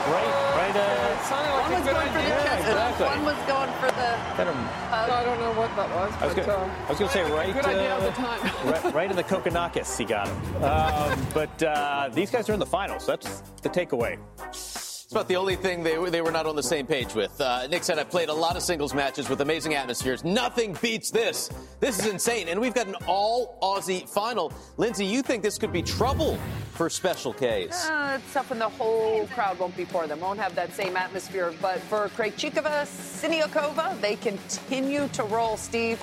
Right, 0.09 0.75
right. 0.75 0.77
Uh, 0.77 1.11
one 1.61 1.73
was 1.73 1.93
going 1.93 2.09
for 2.09 2.19
the 2.19 2.29
chest, 2.29 2.59
exactly. 2.59 3.07
one 3.07 3.25
was 3.25 3.37
going 3.47 3.73
for 3.79 3.87
the. 3.87 4.17
kind 4.35 4.49
of 4.49 4.57
I 4.91 5.23
don't 5.25 5.39
know 5.39 5.53
what 5.53 5.77
that 5.77 5.89
was. 5.91 6.13
I 6.21 6.27
was 6.27 6.35
but, 6.35 6.47
gonna, 6.47 6.59
uh, 6.59 6.87
I 6.87 6.91
was 6.91 6.99
gonna 6.99 7.13
say 7.13 7.31
right, 7.31 7.53
Good 7.53 7.67
idea 7.67 7.97
at 7.97 8.01
the 8.01 8.09
uh, 8.09 8.37
time. 8.37 8.67
right, 8.85 8.95
right 8.95 9.11
in 9.11 9.17
the 9.17 9.23
Kokkinakis, 9.23 9.97
he 9.97 10.05
got 10.05 10.27
him. 10.27 10.65
Um, 10.65 11.27
but 11.33 11.63
uh, 11.63 12.09
these 12.13 12.31
guys 12.31 12.49
are 12.49 12.53
in 12.53 12.59
the 12.59 12.67
finals. 12.67 13.07
That's 13.07 13.43
the 13.63 13.69
takeaway. 13.69 14.19
It's 15.11 15.13
about 15.13 15.29
the 15.29 15.37
only 15.37 15.57
thing 15.57 15.83
they, 15.83 15.99
were- 15.99 16.09
they 16.09 16.21
were 16.21 16.31
not 16.31 16.47
on 16.47 16.55
the 16.55 16.63
same 16.63 16.87
page 16.87 17.15
with. 17.15 17.41
Uh, 17.41 17.67
Nick 17.67 17.83
said, 17.83 17.99
I've 17.99 18.11
played 18.11 18.29
a 18.29 18.33
lot 18.33 18.57
of 18.57 18.63
singles 18.63 18.95
matches 18.95 19.29
with 19.29 19.41
amazing 19.41 19.75
atmospheres. 19.75 20.23
Nothing 20.23 20.77
beats 20.81 21.11
this. 21.11 21.51
This 21.81 21.99
is 21.99 22.07
insane. 22.07 22.47
And 22.49 22.61
we've 22.61 22.75
got 22.75 22.87
an 22.87 22.95
all 23.09 23.59
Aussie 23.61 24.09
final. 24.09 24.53
Lindsay, 24.77 25.05
you 25.05 25.23
think 25.23 25.43
this 25.43 25.59
could 25.59 25.73
be 25.73 25.83
trouble 25.83 26.39
for 26.81 26.89
Special 26.89 27.35
Ks? 27.35 27.91
Uh, 27.91 28.19
it's 28.19 28.33
tough 28.33 28.49
when 28.49 28.59
the 28.59 28.67
whole 28.71 29.27
crowd 29.35 29.59
won't 29.59 29.77
be 29.77 29.85
for 29.85 30.07
them, 30.07 30.19
won't 30.21 30.39
have 30.39 30.55
that 30.55 30.73
same 30.73 30.97
atmosphere. 30.97 31.53
But 31.61 31.79
for 31.79 32.09
Krejcikova, 32.17 32.87
Siniakova, 32.87 34.01
they 34.01 34.17
continue 34.17 35.07
to 35.09 35.25
roll, 35.25 35.59
Steve. 35.59 36.03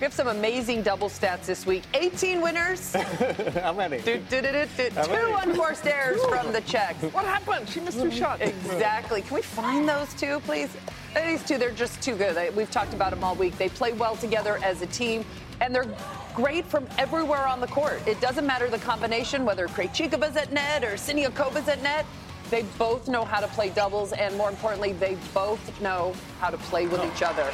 We 0.00 0.04
have 0.04 0.12
some 0.12 0.26
amazing 0.26 0.82
double 0.82 1.08
stats 1.08 1.46
this 1.46 1.64
week. 1.64 1.84
18 1.94 2.40
winners, 2.40 2.92
How 3.62 3.72
many? 3.72 4.00
do, 4.00 4.18
do, 4.28 4.42
do, 4.42 4.50
do, 4.50 4.66
do, 4.76 4.90
How 4.96 5.04
two 5.04 5.12
many? 5.12 5.50
unforced 5.52 5.86
errors 5.86 6.20
from 6.24 6.52
the 6.52 6.60
Czechs. 6.62 7.00
What 7.14 7.24
happened? 7.24 7.68
She 7.68 7.78
missed 7.78 8.00
two 8.00 8.10
shots. 8.10 8.42
Exactly. 8.42 9.22
Can 9.22 9.36
we 9.36 9.42
find 9.42 9.88
those 9.88 10.12
two, 10.14 10.40
please? 10.40 10.76
These 11.14 11.44
two, 11.44 11.56
they're 11.56 11.70
just 11.70 12.02
too 12.02 12.16
good. 12.16 12.54
We've 12.56 12.70
talked 12.70 12.92
about 12.92 13.10
them 13.10 13.22
all 13.22 13.36
week. 13.36 13.56
They 13.58 13.68
play 13.68 13.92
well 13.92 14.16
together 14.16 14.58
as 14.64 14.82
a 14.82 14.86
team, 14.86 15.24
and 15.60 15.74
they're 15.74 15.86
great 16.34 16.64
from 16.66 16.86
everywhere 16.98 17.46
on 17.46 17.60
the 17.60 17.66
court. 17.66 18.00
It 18.06 18.20
doesn't 18.20 18.46
matter 18.46 18.68
the 18.68 18.78
combination, 18.78 19.44
whether 19.44 19.68
Krejcikova's 19.68 20.36
at 20.36 20.52
net 20.52 20.84
or 20.84 20.92
Siniakova's 20.94 21.68
at 21.68 21.82
net. 21.82 22.06
They 22.50 22.62
both 22.78 23.08
know 23.08 23.24
how 23.24 23.40
to 23.40 23.48
play 23.48 23.70
doubles, 23.70 24.12
and 24.12 24.36
more 24.36 24.50
importantly, 24.50 24.92
they 24.92 25.16
both 25.34 25.80
know 25.80 26.14
how 26.40 26.50
to 26.50 26.58
play 26.58 26.86
with 26.86 27.04
each 27.04 27.22
other. 27.22 27.50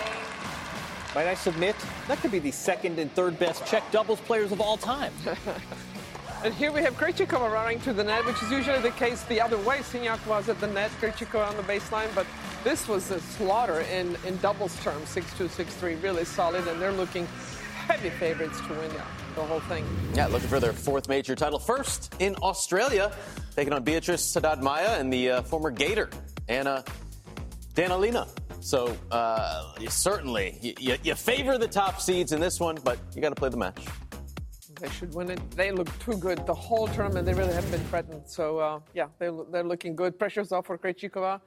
Might 1.15 1.27
I 1.27 1.35
submit? 1.35 1.77
That 2.09 2.19
could 2.19 2.31
be 2.31 2.39
the 2.39 2.51
second 2.51 2.99
and 2.99 3.13
third 3.13 3.39
best 3.39 3.67
Czech 3.67 3.91
doubles 3.91 4.21
players 4.21 4.53
of 4.53 4.61
all 4.61 4.77
time. 4.77 5.13
And 6.45 6.53
here 6.53 6.73
we 6.73 6.83
have 6.83 6.95
Krejcikova 6.95 7.53
running 7.53 7.79
to 7.83 7.93
the 7.93 8.03
net, 8.03 8.27
which 8.27 8.43
is 8.43 8.51
usually 8.51 8.81
the 8.81 8.91
case 8.91 9.23
the 9.25 9.41
other 9.41 9.57
way. 9.59 9.79
Siniak 9.79 10.27
was 10.27 10.49
at 10.49 10.59
the 10.59 10.67
net, 10.67 10.91
Krejcikova 11.01 11.47
on 11.47 11.57
the 11.57 11.63
baseline, 11.63 12.13
but 12.17 12.27
this 12.65 12.89
was 12.89 13.13
a 13.13 13.21
slaughter 13.21 13.83
in, 13.83 14.17
in 14.27 14.37
doubles 14.39 14.75
terms, 14.81 15.15
6-2, 15.15 15.47
6-3, 15.47 16.03
really 16.03 16.25
solid, 16.25 16.67
and 16.67 16.83
they're 16.83 16.91
looking 16.91 17.29
heavy 17.89 18.11
favorites 18.11 18.61
to 18.67 18.75
win 18.75 18.91
the 19.35 19.43
whole 19.43 19.61
thing. 19.61 19.85
Yeah, 20.15 20.27
looking 20.27 20.49
for 20.49 20.61
their 20.61 20.73
fourth 20.73 21.09
major 21.09 21.35
title. 21.35 21.59
First 21.59 22.15
in 22.19 22.35
Australia, 22.37 23.13
taking 23.57 23.73
on 23.73 23.83
Beatriz 23.83 24.33
Haddad 24.35 24.63
Maia 24.63 24.99
and 24.99 25.13
the 25.13 25.31
uh, 25.31 25.43
former 25.43 25.71
Gator, 25.71 26.11
Anna 26.49 26.85
Danilina. 27.75 28.29
So 28.61 28.97
uh, 29.11 29.75
you 29.81 29.89
certainly, 29.89 30.59
you, 30.61 30.75
you, 30.79 30.97
you 31.03 31.15
favor 31.15 31.59
the 31.59 31.67
top 31.67 32.01
seeds 32.01 32.33
in 32.33 32.41
this 32.41 32.61
one, 32.61 32.79
but 32.85 32.99
you 33.15 33.21
got 33.21 33.31
to 33.31 33.35
play 33.35 33.49
the 33.49 33.57
match. 33.57 33.85
They 34.81 34.89
should 34.89 35.15
win 35.15 35.31
it. 35.31 35.51
They 35.53 35.71
look 35.71 35.89
too 36.01 36.17
good 36.17 36.45
the 36.47 36.55
whole 36.55 36.89
tournament. 36.89 37.25
They 37.27 37.35
really 37.35 37.53
haven't 37.53 37.71
been 37.71 37.85
threatened. 37.85 38.23
So 38.27 38.59
uh, 38.59 38.81
yeah, 38.95 39.07
they 39.19 39.31
they're 39.51 39.63
looking 39.63 39.95
good. 39.95 40.19
Pressure's 40.19 40.51
off 40.51 40.67
for 40.67 40.77
Krejcikova, 40.77 41.41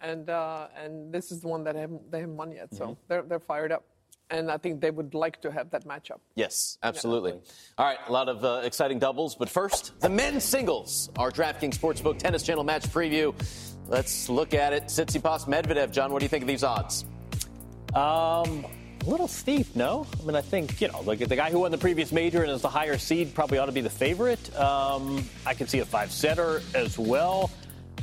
and 0.00 0.30
uh, 0.30 0.68
and 0.80 1.12
this 1.12 1.32
is 1.32 1.40
the 1.40 1.48
one 1.48 1.64
that 1.64 1.74
they 1.74 1.80
haven't, 1.80 2.10
they 2.12 2.20
haven't 2.20 2.36
won 2.36 2.52
yet. 2.52 2.72
So 2.72 2.96
they're 3.08 3.22
they're 3.22 3.40
fired 3.40 3.72
up, 3.72 3.84
and 4.30 4.50
I 4.50 4.58
think 4.58 4.80
they 4.80 4.90
would 4.90 5.14
like 5.14 5.40
to 5.42 5.50
have 5.50 5.70
that 5.70 5.86
matchup. 5.86 6.20
Yes, 6.34 6.78
absolutely. 6.82 7.32
All 7.78 7.86
right, 7.86 7.98
a 8.06 8.12
lot 8.12 8.28
of 8.28 8.44
uh, 8.44 8.62
exciting 8.64 8.98
doubles, 8.98 9.36
but 9.36 9.48
first, 9.48 9.98
the 10.00 10.08
men's 10.08 10.44
singles, 10.44 11.10
our 11.18 11.30
DraftKings 11.30 11.76
Sportsbook 11.78 12.18
Tennis 12.18 12.42
Channel 12.42 12.64
match 12.64 12.84
preview. 12.84 13.34
Let's 13.88 14.28
look 14.28 14.52
at 14.54 14.72
it. 14.72 14.84
Tsitsipas 14.84 15.46
Medvedev. 15.46 15.92
John, 15.92 16.12
what 16.12 16.18
do 16.18 16.24
you 16.24 16.28
think 16.28 16.42
of 16.42 16.48
these 16.48 16.64
odds? 16.64 17.04
Um, 17.94 18.66
a 19.06 19.08
little 19.08 19.28
steep, 19.28 19.76
no? 19.76 20.06
I 20.20 20.24
mean, 20.26 20.34
I 20.34 20.40
think, 20.40 20.80
you 20.80 20.88
know, 20.88 21.00
like 21.02 21.20
the 21.20 21.36
guy 21.36 21.50
who 21.50 21.60
won 21.60 21.70
the 21.70 21.78
previous 21.78 22.10
major 22.10 22.42
and 22.42 22.50
is 22.50 22.62
the 22.62 22.68
higher 22.68 22.98
seed 22.98 23.34
probably 23.34 23.58
ought 23.58 23.66
to 23.66 23.72
be 23.72 23.80
the 23.80 23.88
favorite. 23.88 24.54
Um, 24.58 25.24
I 25.46 25.54
can 25.54 25.68
see 25.68 25.78
a 25.78 25.84
five 25.84 26.10
setter 26.10 26.62
as 26.74 26.98
well. 26.98 27.50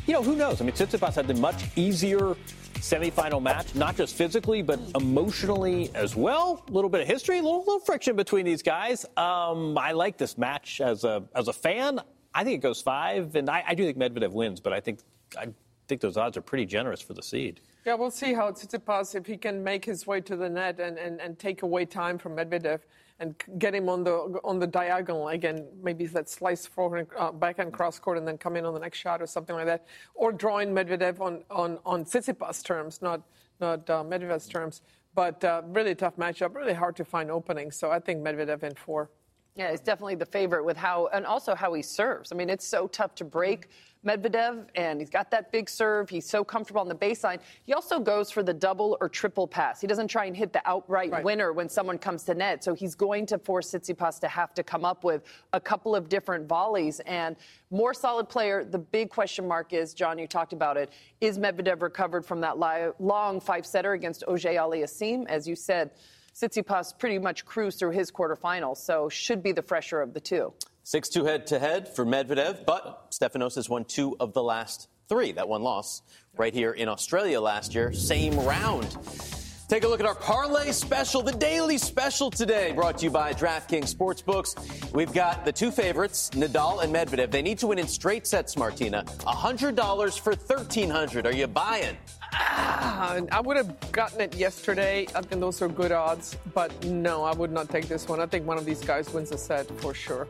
You 0.07 0.13
know, 0.13 0.23
who 0.23 0.35
knows? 0.35 0.61
I 0.61 0.65
mean, 0.65 0.73
Tsitsipas 0.73 1.15
had 1.15 1.27
the 1.27 1.33
much 1.33 1.65
easier 1.75 2.35
semifinal 2.83 3.41
match, 3.41 3.73
not 3.75 3.95
just 3.95 4.13
physically, 4.13 4.61
but 4.61 4.77
emotionally 4.93 5.89
as 5.95 6.17
well. 6.17 6.65
A 6.67 6.71
little 6.71 6.89
bit 6.89 6.99
of 6.99 7.07
history, 7.07 7.39
a 7.39 7.41
little, 7.41 7.59
little 7.59 7.79
friction 7.79 8.17
between 8.17 8.45
these 8.45 8.61
guys. 8.61 9.05
Um, 9.15 9.77
I 9.77 9.93
like 9.93 10.17
this 10.17 10.37
match 10.37 10.81
as 10.81 11.05
a 11.05 11.23
as 11.33 11.47
a 11.47 11.53
fan. 11.53 12.01
I 12.35 12.43
think 12.43 12.55
it 12.55 12.61
goes 12.61 12.81
five, 12.81 13.35
and 13.35 13.49
I, 13.49 13.63
I 13.69 13.73
do 13.73 13.85
think 13.85 13.97
Medvedev 13.97 14.33
wins, 14.33 14.59
but 14.59 14.73
I 14.73 14.81
think 14.81 14.99
I 15.37 15.47
think 15.87 16.01
those 16.01 16.17
odds 16.17 16.35
are 16.35 16.41
pretty 16.41 16.65
generous 16.65 17.01
for 17.01 17.13
the 17.13 17.23
seed. 17.23 17.61
Yeah, 17.85 17.95
we'll 17.95 18.11
see 18.11 18.33
how 18.33 18.51
Tsitsipas, 18.51 19.15
if 19.15 19.25
he 19.25 19.37
can 19.37 19.63
make 19.63 19.85
his 19.85 20.05
way 20.05 20.21
to 20.21 20.35
the 20.35 20.49
net 20.49 20.79
and, 20.79 20.97
and, 20.97 21.19
and 21.19 21.37
take 21.37 21.63
away 21.63 21.85
time 21.85 22.17
from 22.17 22.35
Medvedev 22.35 22.79
and 23.23 23.59
get 23.63 23.73
him 23.73 23.87
on 23.89 24.03
the 24.03 24.15
on 24.43 24.59
the 24.59 24.67
diagonal 24.67 25.29
again, 25.29 25.65
maybe 25.81 26.05
that 26.17 26.27
slice 26.29 26.65
forward, 26.65 27.07
uh, 27.17 27.31
backhand 27.31 27.71
cross 27.73 27.97
court 27.97 28.17
and 28.19 28.27
then 28.27 28.37
come 28.37 28.55
in 28.57 28.65
on 28.65 28.73
the 28.73 28.79
next 28.79 28.99
shot 28.99 29.21
or 29.21 29.27
something 29.35 29.55
like 29.55 29.65
that, 29.65 29.85
or 30.13 30.31
drawing 30.31 30.69
Medvedev 30.77 31.19
on 31.19 31.33
on 31.49 31.79
on 31.85 32.05
Tsitsipas 32.05 32.63
terms, 32.63 33.01
not 33.01 33.19
not 33.59 33.89
uh, 33.89 34.03
Medvedev's 34.03 34.47
terms. 34.47 34.81
But 35.15 35.43
uh, 35.43 35.61
really 35.67 35.95
tough 35.95 36.17
matchup, 36.17 36.55
really 36.55 36.73
hard 36.73 36.95
to 36.95 37.05
find 37.05 37.29
openings. 37.29 37.75
So 37.75 37.91
I 37.91 37.99
think 37.99 38.17
Medvedev 38.27 38.63
in 38.63 38.75
four. 38.75 39.09
Yeah, 39.55 39.69
he's 39.69 39.79
definitely 39.79 40.15
the 40.15 40.25
favorite 40.25 40.65
with 40.65 40.77
how, 40.77 41.09
and 41.13 41.25
also 41.25 41.53
how 41.53 41.71
he 41.73 41.83
serves. 41.83 42.31
I 42.31 42.35
mean, 42.35 42.49
it's 42.49 42.67
so 42.67 42.87
tough 42.87 43.13
to 43.15 43.23
break 43.23 43.69
Medvedev, 44.05 44.65
and 44.75 44.99
he's 44.99 45.09
got 45.09 45.31
that 45.31 45.51
big 45.51 45.69
serve. 45.69 46.09
He's 46.09 46.27
so 46.27 46.43
comfortable 46.43 46.81
on 46.81 46.87
the 46.89 46.95
baseline. 46.95 47.39
He 47.63 47.73
also 47.73 47.99
goes 47.99 48.29
for 48.29 48.43
the 48.43 48.53
double 48.53 48.97
or 48.99 49.07
triple 49.07 49.47
pass. 49.47 49.79
He 49.79 49.87
doesn't 49.87 50.09
try 50.09 50.25
and 50.25 50.35
hit 50.35 50.51
the 50.53 50.61
outright 50.67 51.11
Right. 51.11 51.23
winner 51.23 51.53
when 51.53 51.69
someone 51.69 51.97
comes 51.97 52.23
to 52.23 52.33
net. 52.35 52.63
So 52.63 52.73
he's 52.73 52.95
going 52.95 53.25
to 53.27 53.37
force 53.37 53.71
Tsitsipas 53.71 54.19
to 54.19 54.27
have 54.27 54.53
to 54.55 54.63
come 54.63 54.83
up 54.83 55.03
with 55.03 55.23
a 55.53 55.59
couple 55.59 55.95
of 55.95 56.09
different 56.09 56.47
volleys. 56.47 56.99
And 57.01 57.35
more 57.71 57.93
solid 57.93 58.27
player. 58.29 58.63
The 58.63 58.79
big 58.79 59.09
question 59.09 59.47
mark 59.47 59.73
is, 59.73 59.93
John, 59.93 60.19
you 60.19 60.27
talked 60.27 60.53
about 60.53 60.77
it. 60.77 60.91
Is 61.21 61.39
Medvedev 61.39 61.81
recovered 61.81 62.25
from 62.25 62.41
that 62.41 62.57
long 62.99 63.39
five 63.39 63.65
setter 63.65 63.93
against 63.93 64.23
Auger-Aliassime? 64.27 65.27
As 65.27 65.47
you 65.47 65.55
said, 65.55 65.91
Tsitsipas 66.33 66.97
pretty 66.97 67.19
much 67.19 67.45
cruised 67.45 67.77
through 67.79 67.91
his 67.91 68.11
quarterfinals, 68.11 68.77
so 68.77 69.07
should 69.07 69.43
be 69.43 69.51
the 69.51 69.61
fresher 69.61 70.01
of 70.01 70.13
the 70.13 70.19
two. 70.19 70.51
6 70.85 71.09
2 71.09 71.23
head 71.23 71.47
to 71.47 71.59
head 71.59 71.87
for 71.87 72.05
Medvedev, 72.05 72.65
but 72.65 73.09
Stefanos 73.11 73.55
has 73.55 73.69
won 73.69 73.85
two 73.85 74.17
of 74.19 74.33
the 74.33 74.43
last 74.43 74.89
three. 75.07 75.31
That 75.31 75.47
one 75.47 75.63
loss 75.63 76.01
right 76.35 76.53
here 76.53 76.71
in 76.71 76.89
Australia 76.89 77.39
last 77.39 77.73
year, 77.73 77.93
same 77.93 78.37
round. 78.39 78.97
Take 79.67 79.85
a 79.85 79.87
look 79.87 79.99
at 79.99 80.05
our 80.05 80.13
parlay 80.15 80.71
special, 80.71 81.21
the 81.23 81.31
daily 81.31 81.77
special 81.77 82.29
today, 82.29 82.73
brought 82.73 82.97
to 82.99 83.05
you 83.05 83.09
by 83.09 83.33
DraftKings 83.33 83.93
Sportsbooks. 83.95 84.91
We've 84.93 85.11
got 85.13 85.45
the 85.45 85.51
two 85.51 85.71
favorites, 85.71 86.29
Nadal 86.33 86.83
and 86.83 86.93
Medvedev. 86.93 87.31
They 87.31 87.41
need 87.41 87.57
to 87.59 87.67
win 87.67 87.79
in 87.79 87.87
straight 87.87 88.27
sets, 88.27 88.55
Martina. 88.55 89.03
$100 89.19 90.19
for 90.19 90.33
1300 90.33 91.25
Are 91.25 91.33
you 91.33 91.47
buying? 91.47 91.97
Uh, 92.33 93.21
I 93.31 93.41
would 93.41 93.57
have 93.57 93.91
gotten 93.91 94.21
it 94.21 94.35
yesterday. 94.35 95.07
I 95.15 95.21
think 95.21 95.39
those 95.41 95.61
are 95.61 95.67
good 95.69 95.91
odds, 95.91 96.37
but 96.53 96.71
no, 96.85 97.23
I 97.23 97.33
would 97.33 97.51
not 97.51 97.69
take 97.69 97.87
this 97.87 98.07
one. 98.07 98.19
I 98.19 98.25
think 98.25 98.45
one 98.45 98.57
of 98.57 98.65
these 98.65 98.81
guys 98.83 99.11
wins 99.11 99.31
a 99.31 99.37
set 99.37 99.67
for 99.79 99.93
sure, 99.93 100.27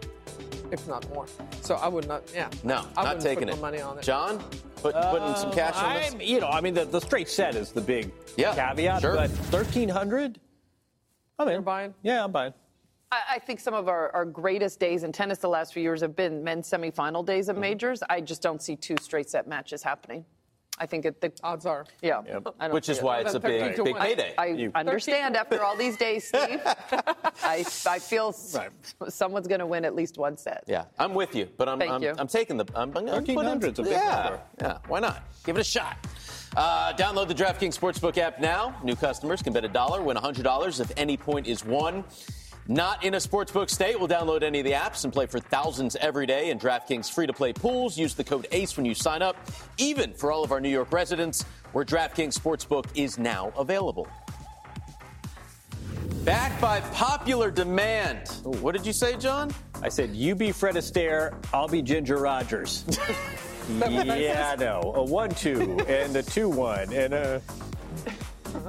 if 0.71 0.87
not 0.87 1.07
more. 1.13 1.25
So 1.61 1.75
I 1.75 1.87
would 1.87 2.07
not. 2.07 2.23
Yeah. 2.33 2.49
No, 2.63 2.85
I 2.95 3.03
not 3.03 3.19
taking 3.19 3.47
put 3.47 3.53
it. 3.53 3.61
my 3.61 3.71
money 3.71 3.81
on 3.81 3.97
it. 3.97 4.03
John, 4.03 4.43
put, 4.83 4.95
putting 4.95 5.35
some 5.35 5.49
oh, 5.49 5.53
cash 5.53 5.75
on 5.75 5.95
this? 5.95 6.13
I'm, 6.13 6.21
you 6.21 6.39
know, 6.39 6.49
I 6.49 6.61
mean, 6.61 6.73
the, 6.73 6.85
the 6.85 6.99
straight 6.99 7.29
set 7.29 7.55
is 7.55 7.71
the 7.71 7.81
big 7.81 8.11
Yeah, 8.37 8.53
caveat, 8.53 9.01
sure. 9.01 9.15
but 9.15 9.29
1300 9.29 10.39
I'm 11.39 11.47
in. 11.47 11.53
You're 11.53 11.61
buying? 11.61 11.93
Yeah, 12.03 12.23
I'm 12.23 12.31
buying. 12.31 12.53
I, 13.11 13.21
I 13.31 13.39
think 13.39 13.59
some 13.59 13.73
of 13.73 13.87
our, 13.87 14.11
our 14.13 14.25
greatest 14.25 14.79
days 14.79 15.03
in 15.03 15.11
tennis 15.11 15.39
the 15.39 15.49
last 15.49 15.73
few 15.73 15.81
years 15.81 16.01
have 16.01 16.15
been 16.15 16.43
men's 16.43 16.69
semifinal 16.69 17.25
days 17.25 17.49
of 17.49 17.55
mm-hmm. 17.55 17.61
majors. 17.61 18.03
I 18.09 18.21
just 18.21 18.41
don't 18.41 18.61
see 18.61 18.75
two 18.75 18.95
straight 19.01 19.29
set 19.29 19.47
matches 19.47 19.81
happening. 19.81 20.25
I 20.79 20.85
think 20.87 21.05
it, 21.05 21.21
the 21.21 21.31
Odds 21.43 21.65
are. 21.67 21.85
yeah, 22.01 22.21
Yep. 22.25 22.55
I 22.59 22.65
don't 22.67 22.73
Which 22.73 22.85
see 22.87 22.93
is 22.93 22.97
it. 22.97 23.03
why 23.03 23.19
it's 23.19 23.35
a 23.35 23.39
big, 23.39 23.75
to 23.75 23.83
big 23.83 23.95
payday. 23.95 24.33
I 24.37 24.47
You- 24.47 24.71
understand 24.73 25.37
after 25.37 25.63
all 25.63 25.75
these 25.77 25.95
days, 25.97 26.27
Steve. 26.27 26.61
I, 27.43 27.63
I 27.87 27.99
feel 27.99 28.33
Right. 28.55 28.69
someone's 29.09 29.47
going 29.47 29.59
to 29.59 29.67
win 29.67 29.85
at 29.85 29.95
least 29.95 30.17
one 30.17 30.35
set. 30.35 30.63
Yeah, 30.67 30.85
I'm 30.97 31.13
with 31.13 31.35
you, 31.35 31.47
but 31.57 31.69
I'm 31.69 31.77
Thank 31.79 31.91
I'm, 31.91 32.01
you. 32.03 32.15
I'm 32.17 32.27
taking 32.27 32.57
the 32.57 32.65
I'm, 32.75 32.89
I'm 32.97 33.05
gonna 33.05 33.21
put 33.21 33.29
in- 33.29 33.35
1300 33.35 33.75
's 33.75 33.79
a 33.79 33.83
big 33.83 33.91
yeah, 33.91 34.23
number. 34.23 34.41
Yeah, 34.61 34.77
why 34.87 34.99
not? 34.99 35.23
Give 35.45 35.55
it 35.57 35.61
a 35.61 35.63
shot. 35.63 35.97
Uh, 36.55 36.93
download 36.93 37.27
the 37.27 37.35
DraftKings 37.35 37.77
Sportsbook 37.79 38.17
app 38.17 38.39
now. 38.39 38.75
New 38.83 38.95
customers 38.95 39.41
can 39.41 39.53
bet 39.53 39.65
a 39.65 39.67
dollar, 39.67 40.01
win 40.01 40.17
$100 40.17 40.79
if 40.79 40.91
any 40.97 41.17
point 41.17 41.47
is 41.47 41.63
won. 41.65 42.03
Not 42.67 43.03
in 43.03 43.15
a 43.15 43.17
sportsbook 43.17 43.69
state, 43.69 43.99
we'll 43.99 44.07
download 44.07 44.41
any 44.41 44.59
of 44.59 44.65
the 44.65 44.71
apps 44.71 45.03
and 45.03 45.11
play 45.11 45.25
for 45.25 45.39
thousands 45.39 45.97
every 45.97 46.25
day 46.25 46.49
in 46.49 46.57
DraftKings 46.57 47.11
free 47.11 47.27
to 47.27 47.33
play 47.33 47.51
pools. 47.51 47.97
Use 47.97 48.13
the 48.13 48.23
code 48.23 48.47
ACE 48.51 48.77
when 48.77 48.85
you 48.85 48.93
sign 48.93 49.21
up. 49.21 49.35
Even 49.77 50.13
for 50.13 50.31
all 50.31 50.43
of 50.43 50.51
our 50.51 50.61
New 50.61 50.69
York 50.69 50.91
residents, 50.93 51.43
where 51.73 51.83
DraftKings 51.83 52.39
Sportsbook 52.39 52.85
is 52.95 53.17
now 53.17 53.51
available. 53.57 54.07
Back 56.23 56.59
by 56.61 56.79
popular 56.91 57.51
demand. 57.51 58.29
What 58.43 58.73
did 58.75 58.85
you 58.85 58.93
say, 58.93 59.17
John? 59.17 59.51
I 59.81 59.89
said, 59.89 60.11
you 60.11 60.33
be 60.33 60.53
Fred 60.53 60.75
Astaire, 60.75 61.35
I'll 61.53 61.67
be 61.67 61.81
Ginger 61.81 62.17
Rogers. 62.17 62.85
yeah, 63.77 64.55
no. 64.57 64.93
A 64.95 65.03
1 65.03 65.29
2 65.31 65.79
and 65.87 66.15
a 66.15 66.23
2 66.23 66.49
1 66.49 66.93
and 66.93 67.13
a. 67.13 67.41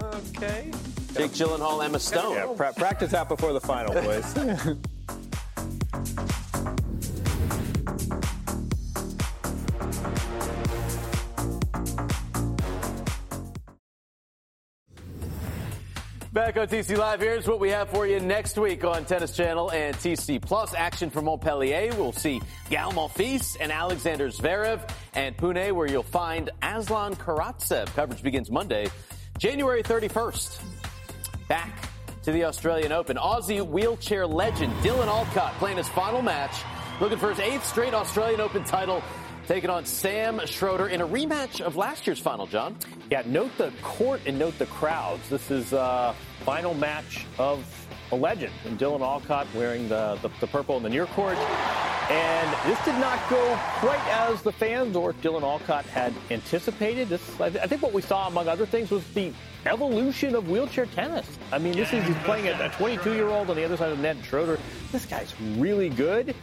Okay. 0.03 0.73
Jake 1.15 1.31
Gyllenhaal, 1.33 1.85
Emma 1.85 1.99
Stone. 2.01 2.35
Yeah, 2.35 2.53
pra- 2.57 2.73
practice 2.73 3.13
that 3.13 3.29
before 3.29 3.53
the 3.53 3.61
final, 3.61 3.93
boys. 3.95 4.35
Back 16.33 16.57
on 16.57 16.67
TC 16.67 16.97
Live, 16.99 17.21
here's 17.21 17.47
what 17.47 17.61
we 17.61 17.71
have 17.71 17.89
for 17.91 18.09
you 18.09 18.19
next 18.19 18.59
week 18.59 18.83
on 18.83 19.05
Tennis 19.05 19.37
Channel 19.37 19.71
and 19.71 19.95
TC 19.95 20.43
Plus. 20.43 20.75
Action 20.75 21.09
from 21.09 21.27
Montpellier. 21.27 21.95
We'll 21.95 22.11
see 22.11 22.43
Gael 22.71 22.91
Monfils 22.91 23.57
and 23.61 23.71
Alexander 23.71 24.29
Zverev 24.31 24.81
and 25.15 25.37
Pune, 25.37 25.71
where 25.71 25.87
you'll 25.87 26.03
find 26.03 26.51
Aslan 26.61 27.15
Karatsev. 27.15 27.87
Coverage 27.95 28.21
begins 28.25 28.51
Monday, 28.51 28.89
January 29.39 29.85
31st. 29.85 30.61
Back 31.49 31.91
to 32.23 32.33
the 32.33 32.45
Australian 32.45 32.93
Open. 32.93 33.17
Aussie 33.17 33.67
wheelchair 33.67 34.27
legend 34.27 34.73
Dylan 34.77 35.09
Alcott 35.09 35.53
playing 35.55 35.77
his 35.77 35.89
final 35.89 36.23
match, 36.23 36.55
looking 37.01 37.19
for 37.19 37.29
his 37.29 37.39
eighth 37.39 37.67
straight 37.67 37.93
Australian 37.93 38.41
Open 38.41 38.65
title 38.65 39.03
taking 39.47 39.69
on 39.69 39.85
Sam 39.85 40.41
Schroeder 40.47 40.89
in 40.89 41.03
a 41.03 41.07
rematch 41.07 41.61
of 41.61 41.77
last 41.77 42.07
year's 42.07 42.19
final, 42.19 42.47
John. 42.47 42.77
Yeah, 43.11 43.23
note 43.27 43.51
the 43.59 43.73
court 43.83 44.23
and 44.25 44.39
note 44.39 44.59
the 44.59 44.67
crowds. 44.67 45.29
This 45.29 45.51
is 45.51 45.75
uh 45.75 46.15
final 46.45 46.73
match 46.73 47.27
of 47.39 47.65
a 48.11 48.17
legend, 48.17 48.53
and 48.65 48.79
Dylan 48.79 49.01
Alcott 49.01 49.47
wearing 49.55 49.89
the, 49.89 50.19
the, 50.23 50.31
the 50.41 50.47
purple 50.47 50.77
in 50.79 50.83
the 50.83 50.89
near 50.89 51.07
court. 51.07 51.37
And 52.11 52.71
this 52.71 52.85
did 52.85 52.99
not 53.01 53.19
go 53.31 53.59
quite 53.79 54.07
as 54.09 54.43
the 54.43 54.53
fans 54.53 54.95
or 54.95 55.15
Dylan 55.15 55.43
Alcott 55.43 55.87
had 55.87 56.13
anticipated. 56.31 57.09
This, 57.09 57.41
I 57.41 57.51
think, 57.51 57.81
what 57.81 57.95
we 57.95 58.03
saw, 58.03 58.29
among 58.29 58.47
other 58.47 58.67
things, 58.67 58.91
was 58.91 59.07
the 59.15 59.33
evolution 59.65 60.35
of 60.35 60.51
wheelchair 60.51 60.87
tennis. 60.87 61.27
I 61.51 61.59
mean, 61.59 61.73
this 61.75 61.93
is 61.95 62.05
he's 62.05 62.17
playing 62.19 62.49
a 62.49 62.53
22-year-old 62.53 63.49
on 63.49 63.57
the 63.57 63.65
other 63.65 63.79
side 63.79 63.91
of 63.91 63.97
the 63.97 64.03
net, 64.03 64.19
Schroeder. 64.23 64.59
This 64.93 65.07
guy's 65.07 65.33
really 65.57 65.89
good. 65.89 66.35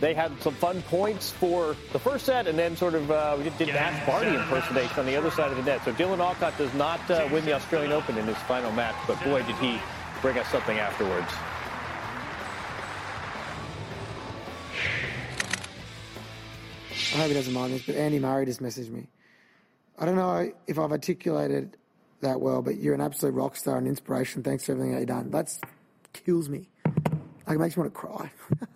They 0.00 0.14
had 0.14 0.40
some 0.42 0.54
fun 0.54 0.82
points 0.82 1.30
for 1.30 1.76
the 1.92 1.98
first 1.98 2.24
set, 2.26 2.46
and 2.46 2.58
then 2.58 2.76
sort 2.76 2.94
of 2.94 3.10
uh, 3.10 3.34
we 3.38 3.44
just 3.44 3.58
did 3.58 3.68
Ash 3.70 4.06
Barty 4.06 4.34
impersonation 4.34 4.98
on 4.98 5.06
the 5.06 5.16
other 5.16 5.30
side 5.30 5.50
of 5.50 5.56
the 5.56 5.62
net. 5.62 5.84
So 5.84 5.92
Dylan 5.92 6.18
Alcott 6.18 6.56
does 6.58 6.72
not 6.74 6.98
uh, 7.10 7.28
win 7.30 7.44
the 7.44 7.52
Australian 7.52 7.92
Open 7.92 8.18
in 8.18 8.26
his 8.26 8.36
final 8.38 8.72
match, 8.72 8.96
but 9.06 9.22
boy, 9.22 9.42
did 9.42 9.56
he 9.56 9.78
bring 10.20 10.38
us 10.38 10.48
something 10.48 10.78
afterwards. 10.78 11.30
I 17.12 17.18
hope 17.18 17.28
he 17.28 17.34
doesn't 17.34 17.52
mind 17.52 17.74
this, 17.74 17.82
but 17.82 17.96
Andy 17.96 18.18
Murray 18.18 18.46
just 18.46 18.62
messaged 18.62 18.90
me. 18.90 19.06
I 19.98 20.06
don't 20.06 20.16
know 20.16 20.50
if 20.66 20.78
I've 20.78 20.90
articulated 20.90 21.76
that 22.20 22.40
well, 22.40 22.62
but 22.62 22.78
you're 22.78 22.94
an 22.94 23.00
absolute 23.00 23.32
rock 23.32 23.56
star 23.56 23.76
and 23.76 23.86
inspiration. 23.86 24.42
Thanks 24.42 24.64
for 24.64 24.72
everything 24.72 24.92
that 24.92 25.00
you've 25.00 25.08
done. 25.08 25.30
That 25.30 25.52
kills 26.12 26.48
me. 26.48 26.68
Like, 27.46 27.56
it 27.56 27.58
makes 27.58 27.76
me 27.76 27.82
want 27.82 27.94
to 27.94 28.00
cry. 28.00 28.32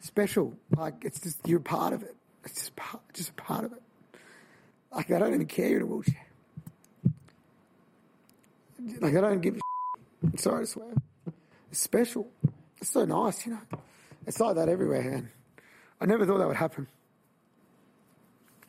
Special. 0.00 0.54
Like, 0.76 1.04
it's 1.04 1.20
just, 1.20 1.46
you're 1.48 1.60
part 1.60 1.92
of 1.92 2.02
it. 2.02 2.14
It's 2.44 2.54
just, 2.54 2.76
part, 2.76 3.02
just 3.14 3.30
a 3.30 3.34
part 3.34 3.64
of 3.64 3.72
it. 3.72 3.82
Like, 4.94 5.10
I 5.10 5.18
don't 5.18 5.34
even 5.34 5.46
care 5.46 5.68
you're 5.68 5.78
in 5.78 5.82
a 5.84 5.86
wheelchair. 5.86 6.26
Like, 9.00 9.16
I 9.16 9.20
don't 9.20 9.40
give 9.40 9.56
a 9.56 9.60
I'm 10.22 10.36
sorry 10.38 10.64
to 10.64 10.70
swear. 10.70 10.94
It's 11.70 11.80
special. 11.80 12.28
It's 12.80 12.92
so 12.92 13.04
nice, 13.04 13.46
you 13.46 13.52
know. 13.52 13.78
It's 14.26 14.38
like 14.38 14.56
that 14.56 14.68
everywhere, 14.68 15.02
man. 15.02 15.30
I 16.00 16.06
never 16.06 16.26
thought 16.26 16.38
that 16.38 16.48
would 16.48 16.56
happen. 16.56 16.86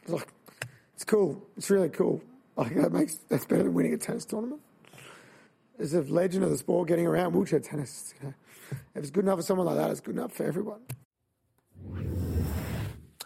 It's 0.04 0.12
like, 0.12 0.28
it's 0.94 1.06
cool. 1.06 1.42
It's 1.58 1.70
really 1.70 1.90
cool. 1.90 2.22
Like 2.56 2.76
that 2.76 2.92
makes 2.92 3.16
that's 3.30 3.46
better 3.46 3.64
than 3.64 3.74
winning 3.74 3.94
a 3.94 3.98
tennis 3.98 4.26
tournament. 4.26 4.62
As 5.80 5.94
a 5.94 6.02
legend 6.02 6.44
of 6.44 6.52
the 6.52 6.58
sport, 6.58 6.88
getting 6.88 7.08
around 7.08 7.34
wheelchair 7.34 7.60
tennis. 7.60 8.14
You 8.22 8.28
know, 8.28 8.34
if 8.96 9.02
it's 9.02 9.10
good 9.10 9.24
enough 9.24 9.40
for 9.40 9.44
someone 9.44 9.66
like 9.66 9.78
that, 9.78 9.90
it's 9.90 10.02
good 10.02 10.16
enough 10.16 10.34
for 10.34 10.46
everyone. 10.46 10.82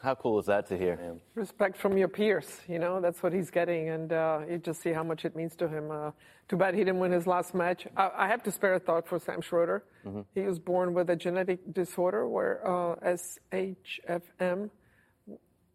How 0.02 0.16
cool 0.16 0.40
is 0.40 0.46
that 0.46 0.68
to 0.68 0.78
hear? 0.78 1.20
Respect 1.36 1.76
from 1.76 1.98
your 1.98 2.08
peers, 2.08 2.62
you 2.68 2.80
know, 2.80 3.02
that's 3.02 3.22
what 3.22 3.34
he's 3.34 3.50
getting, 3.50 3.90
and 3.90 4.13
uh, 4.13 4.40
you 4.50 4.58
just 4.58 4.82
see 4.82 4.92
how 4.92 5.04
much 5.04 5.26
it 5.26 5.36
means 5.36 5.56
to 5.58 5.68
him. 5.68 5.92
Uh, 5.92 6.12
too 6.48 6.56
bad 6.56 6.76
he 6.76 6.82
didn't 6.82 7.00
win 7.00 7.12
his 7.12 7.28
last 7.28 7.54
match. 7.54 7.88
I, 7.98 8.12
I 8.16 8.28
have 8.28 8.42
to 8.44 8.52
spare 8.52 8.76
a 8.76 8.80
thought 8.80 9.08
for 9.08 9.20
Sam 9.20 9.42
Schroeder. 9.42 9.84
Mm-hmm. 10.06 10.22
He 10.34 10.42
was 10.42 10.60
born 10.60 10.94
with 10.94 11.10
a 11.10 11.16
genetic 11.16 11.74
disorder 11.74 12.28
where 12.28 12.66
uh, 12.66 12.96
SHFM, 13.52 14.70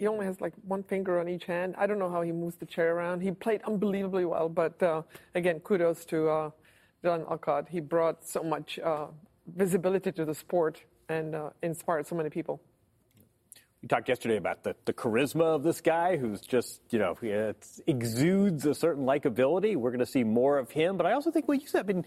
he 0.03 0.09
only 0.09 0.27
has 0.27 0.41
like 0.41 0.53
one 0.67 0.83
finger 0.83 1.21
on 1.21 1.29
each 1.29 1.45
hand. 1.45 1.77
I 1.79 1.87
don't 1.87 2.01
know 2.01 2.11
how 2.11 2.23
he 2.23 2.33
moves 2.33 2.57
the 2.57 2.67
chair 2.67 2.97
around. 2.97 3.21
He 3.21 3.31
played 3.31 3.63
unbelievably 3.63 4.25
well, 4.25 4.49
but 4.49 4.83
uh, 4.83 5.03
again, 5.37 5.61
kudos 5.61 6.05
to 6.07 6.29
uh, 6.29 6.51
Dylan 7.05 7.31
Alcott. 7.31 7.69
He 7.69 7.79
brought 7.79 8.27
so 8.27 8.43
much 8.43 8.81
uh, 8.81 9.07
visibility 9.47 10.11
to 10.11 10.25
the 10.25 10.35
sport 10.35 10.83
and 11.09 11.37
uh, 11.37 11.51
inspired 11.63 12.09
so 12.09 12.17
many 12.17 12.31
people. 12.31 12.61
We 13.81 13.87
talked 13.87 14.09
yesterday 14.09 14.39
about 14.39 14.65
the, 14.65 14.75
the 14.87 14.93
charisma 14.93 15.55
of 15.55 15.63
this 15.63 15.81
guy 15.81 16.17
who's 16.17 16.41
just, 16.41 16.81
you 16.91 16.99
know, 16.99 17.17
he 17.21 17.31
exudes 17.87 18.67
a 18.67 18.75
certain 18.75 19.05
likability. 19.05 19.77
We're 19.77 19.91
going 19.91 20.01
to 20.01 20.07
see 20.07 20.25
more 20.25 20.59
of 20.59 20.73
him. 20.73 20.97
But 20.97 21.07
I 21.07 21.13
also 21.13 21.31
think 21.31 21.47
we 21.47 21.61
use 21.61 21.71
that. 21.73 21.85
I 21.85 21.93
mean, 21.93 22.05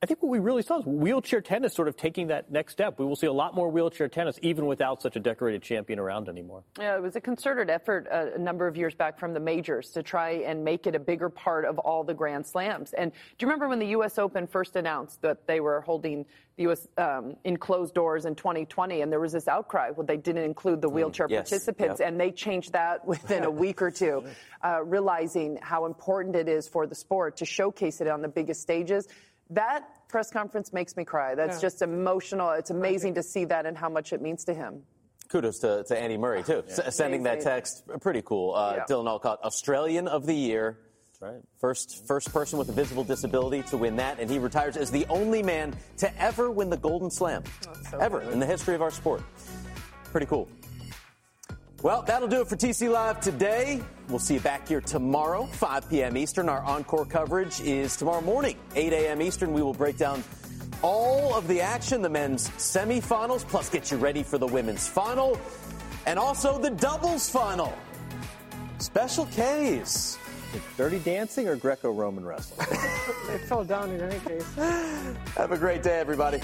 I 0.00 0.06
think 0.06 0.22
what 0.22 0.30
we 0.30 0.38
really 0.38 0.62
saw 0.62 0.78
is 0.78 0.86
wheelchair 0.86 1.40
tennis 1.40 1.74
sort 1.74 1.88
of 1.88 1.96
taking 1.96 2.28
that 2.28 2.52
next 2.52 2.72
step. 2.72 3.00
We 3.00 3.04
will 3.04 3.16
see 3.16 3.26
a 3.26 3.32
lot 3.32 3.56
more 3.56 3.68
wheelchair 3.68 4.06
tennis, 4.06 4.38
even 4.42 4.66
without 4.66 5.02
such 5.02 5.16
a 5.16 5.20
decorated 5.20 5.60
champion 5.60 5.98
around 5.98 6.28
anymore. 6.28 6.62
Yeah, 6.78 6.94
it 6.94 7.02
was 7.02 7.16
a 7.16 7.20
concerted 7.20 7.68
effort 7.68 8.06
uh, 8.08 8.26
a 8.36 8.38
number 8.38 8.68
of 8.68 8.76
years 8.76 8.94
back 8.94 9.18
from 9.18 9.34
the 9.34 9.40
majors 9.40 9.90
to 9.90 10.04
try 10.04 10.30
and 10.46 10.64
make 10.64 10.86
it 10.86 10.94
a 10.94 11.00
bigger 11.00 11.28
part 11.28 11.64
of 11.64 11.80
all 11.80 12.04
the 12.04 12.14
Grand 12.14 12.46
Slams. 12.46 12.92
And 12.92 13.10
do 13.10 13.18
you 13.40 13.48
remember 13.48 13.68
when 13.68 13.80
the 13.80 13.88
U.S. 13.88 14.20
Open 14.20 14.46
first 14.46 14.76
announced 14.76 15.20
that 15.22 15.48
they 15.48 15.58
were 15.58 15.80
holding 15.80 16.26
the 16.56 16.62
U.S. 16.64 16.86
Um, 16.96 17.36
in 17.42 17.56
closed 17.56 17.94
doors 17.94 18.24
in 18.24 18.36
2020, 18.36 19.00
and 19.00 19.10
there 19.10 19.18
was 19.18 19.32
this 19.32 19.48
outcry? 19.48 19.90
Well, 19.90 20.06
they 20.06 20.16
didn't 20.16 20.44
include 20.44 20.80
the 20.80 20.88
wheelchair 20.88 21.26
Mm, 21.26 21.30
yes, 21.32 21.50
participants, 21.50 21.98
yep. 21.98 22.08
and 22.08 22.20
they 22.20 22.30
changed 22.30 22.72
that 22.72 23.04
within 23.04 23.42
a 23.42 23.50
week 23.50 23.82
or 23.82 23.90
two, 23.90 24.24
uh, 24.62 24.84
realizing 24.84 25.58
how 25.60 25.86
important 25.86 26.36
it 26.36 26.48
is 26.48 26.68
for 26.68 26.86
the 26.86 26.94
sport 26.94 27.38
to 27.38 27.44
showcase 27.44 28.00
it 28.00 28.06
on 28.06 28.22
the 28.22 28.28
biggest 28.28 28.60
stages. 28.60 29.08
That 29.50 30.08
press 30.08 30.30
conference 30.30 30.72
makes 30.72 30.96
me 30.96 31.04
cry. 31.04 31.34
That's 31.34 31.56
Yeah. 31.56 31.68
just 31.68 31.82
emotional. 31.82 32.50
It's 32.50 32.70
amazing 32.70 33.14
to 33.14 33.22
see 33.22 33.44
that 33.46 33.66
and 33.66 33.76
how 33.76 33.88
much 33.88 34.12
it 34.12 34.20
means 34.20 34.44
to 34.44 34.54
him. 34.54 34.82
Kudos 35.28 35.58
to, 35.60 35.84
to 35.84 35.98
Andy 35.98 36.16
Murray, 36.16 36.42
too. 36.42 36.64
S- 36.68 36.96
sending 36.96 37.22
that 37.24 37.40
text. 37.40 37.84
Pretty 38.00 38.22
cool. 38.22 38.54
Uh, 38.54 38.74
Yeah. 38.76 38.84
Dylan 38.88 39.06
Alcott, 39.08 39.40
Australian 39.42 40.08
of 40.08 40.24
the 40.26 40.34
Year. 40.34 40.78
right. 41.20 41.40
First, 41.58 42.06
first 42.06 42.32
person 42.32 42.58
with 42.58 42.68
a 42.68 42.72
visible 42.72 43.04
disability 43.04 43.62
to 43.64 43.76
win 43.76 43.96
that, 43.96 44.20
and 44.20 44.30
he 44.30 44.38
retires 44.38 44.76
as 44.76 44.90
the 44.90 45.04
only 45.10 45.42
man 45.42 45.74
to 45.98 46.22
ever 46.22 46.50
win 46.50 46.70
the 46.70 46.76
Golden 46.76 47.10
Slam, 47.10 47.42
ever 47.98 48.22
in 48.22 48.38
the 48.38 48.46
history 48.46 48.74
of 48.76 48.82
our 48.82 48.90
sport. 48.92 49.22
Pretty 50.12 50.26
cool. 50.26 50.48
Well, 51.80 52.02
that'll 52.02 52.26
do 52.26 52.40
it 52.40 52.48
for 52.48 52.56
TC 52.56 52.90
Live 52.90 53.20
today. 53.20 53.80
We'll 54.08 54.18
see 54.18 54.34
you 54.34 54.40
back 54.40 54.66
here 54.66 54.80
tomorrow, 54.80 55.46
5 55.46 55.88
p.m. 55.88 56.16
Eastern. 56.16 56.48
Our 56.48 56.64
encore 56.64 57.06
coverage 57.06 57.60
is 57.60 57.96
tomorrow 57.96 58.20
morning, 58.20 58.56
8 58.74 58.92
a.m. 58.92 59.22
Eastern. 59.22 59.52
We 59.52 59.62
will 59.62 59.74
break 59.74 59.96
down 59.96 60.24
all 60.82 61.36
of 61.36 61.46
the 61.46 61.60
action, 61.60 62.02
the 62.02 62.08
men's 62.08 62.48
semifinals, 62.50 63.46
plus 63.46 63.68
get 63.68 63.92
you 63.92 63.96
ready 63.96 64.24
for 64.24 64.38
the 64.38 64.46
women's 64.46 64.88
final, 64.88 65.40
and 66.04 66.18
also 66.18 66.58
the 66.58 66.70
doubles 66.70 67.30
final. 67.30 67.72
Special 68.78 69.26
K's. 69.26 70.18
Dirty 70.76 70.98
dancing 70.98 71.46
or 71.46 71.54
Greco 71.54 71.92
Roman 71.92 72.24
wrestling? 72.24 72.66
They 73.28 73.38
fell 73.38 73.62
down 73.62 73.90
in 73.90 74.00
any 74.00 74.18
case. 74.20 74.54
Have 75.36 75.52
a 75.52 75.58
great 75.58 75.82
day, 75.82 76.00
everybody. 76.00 76.40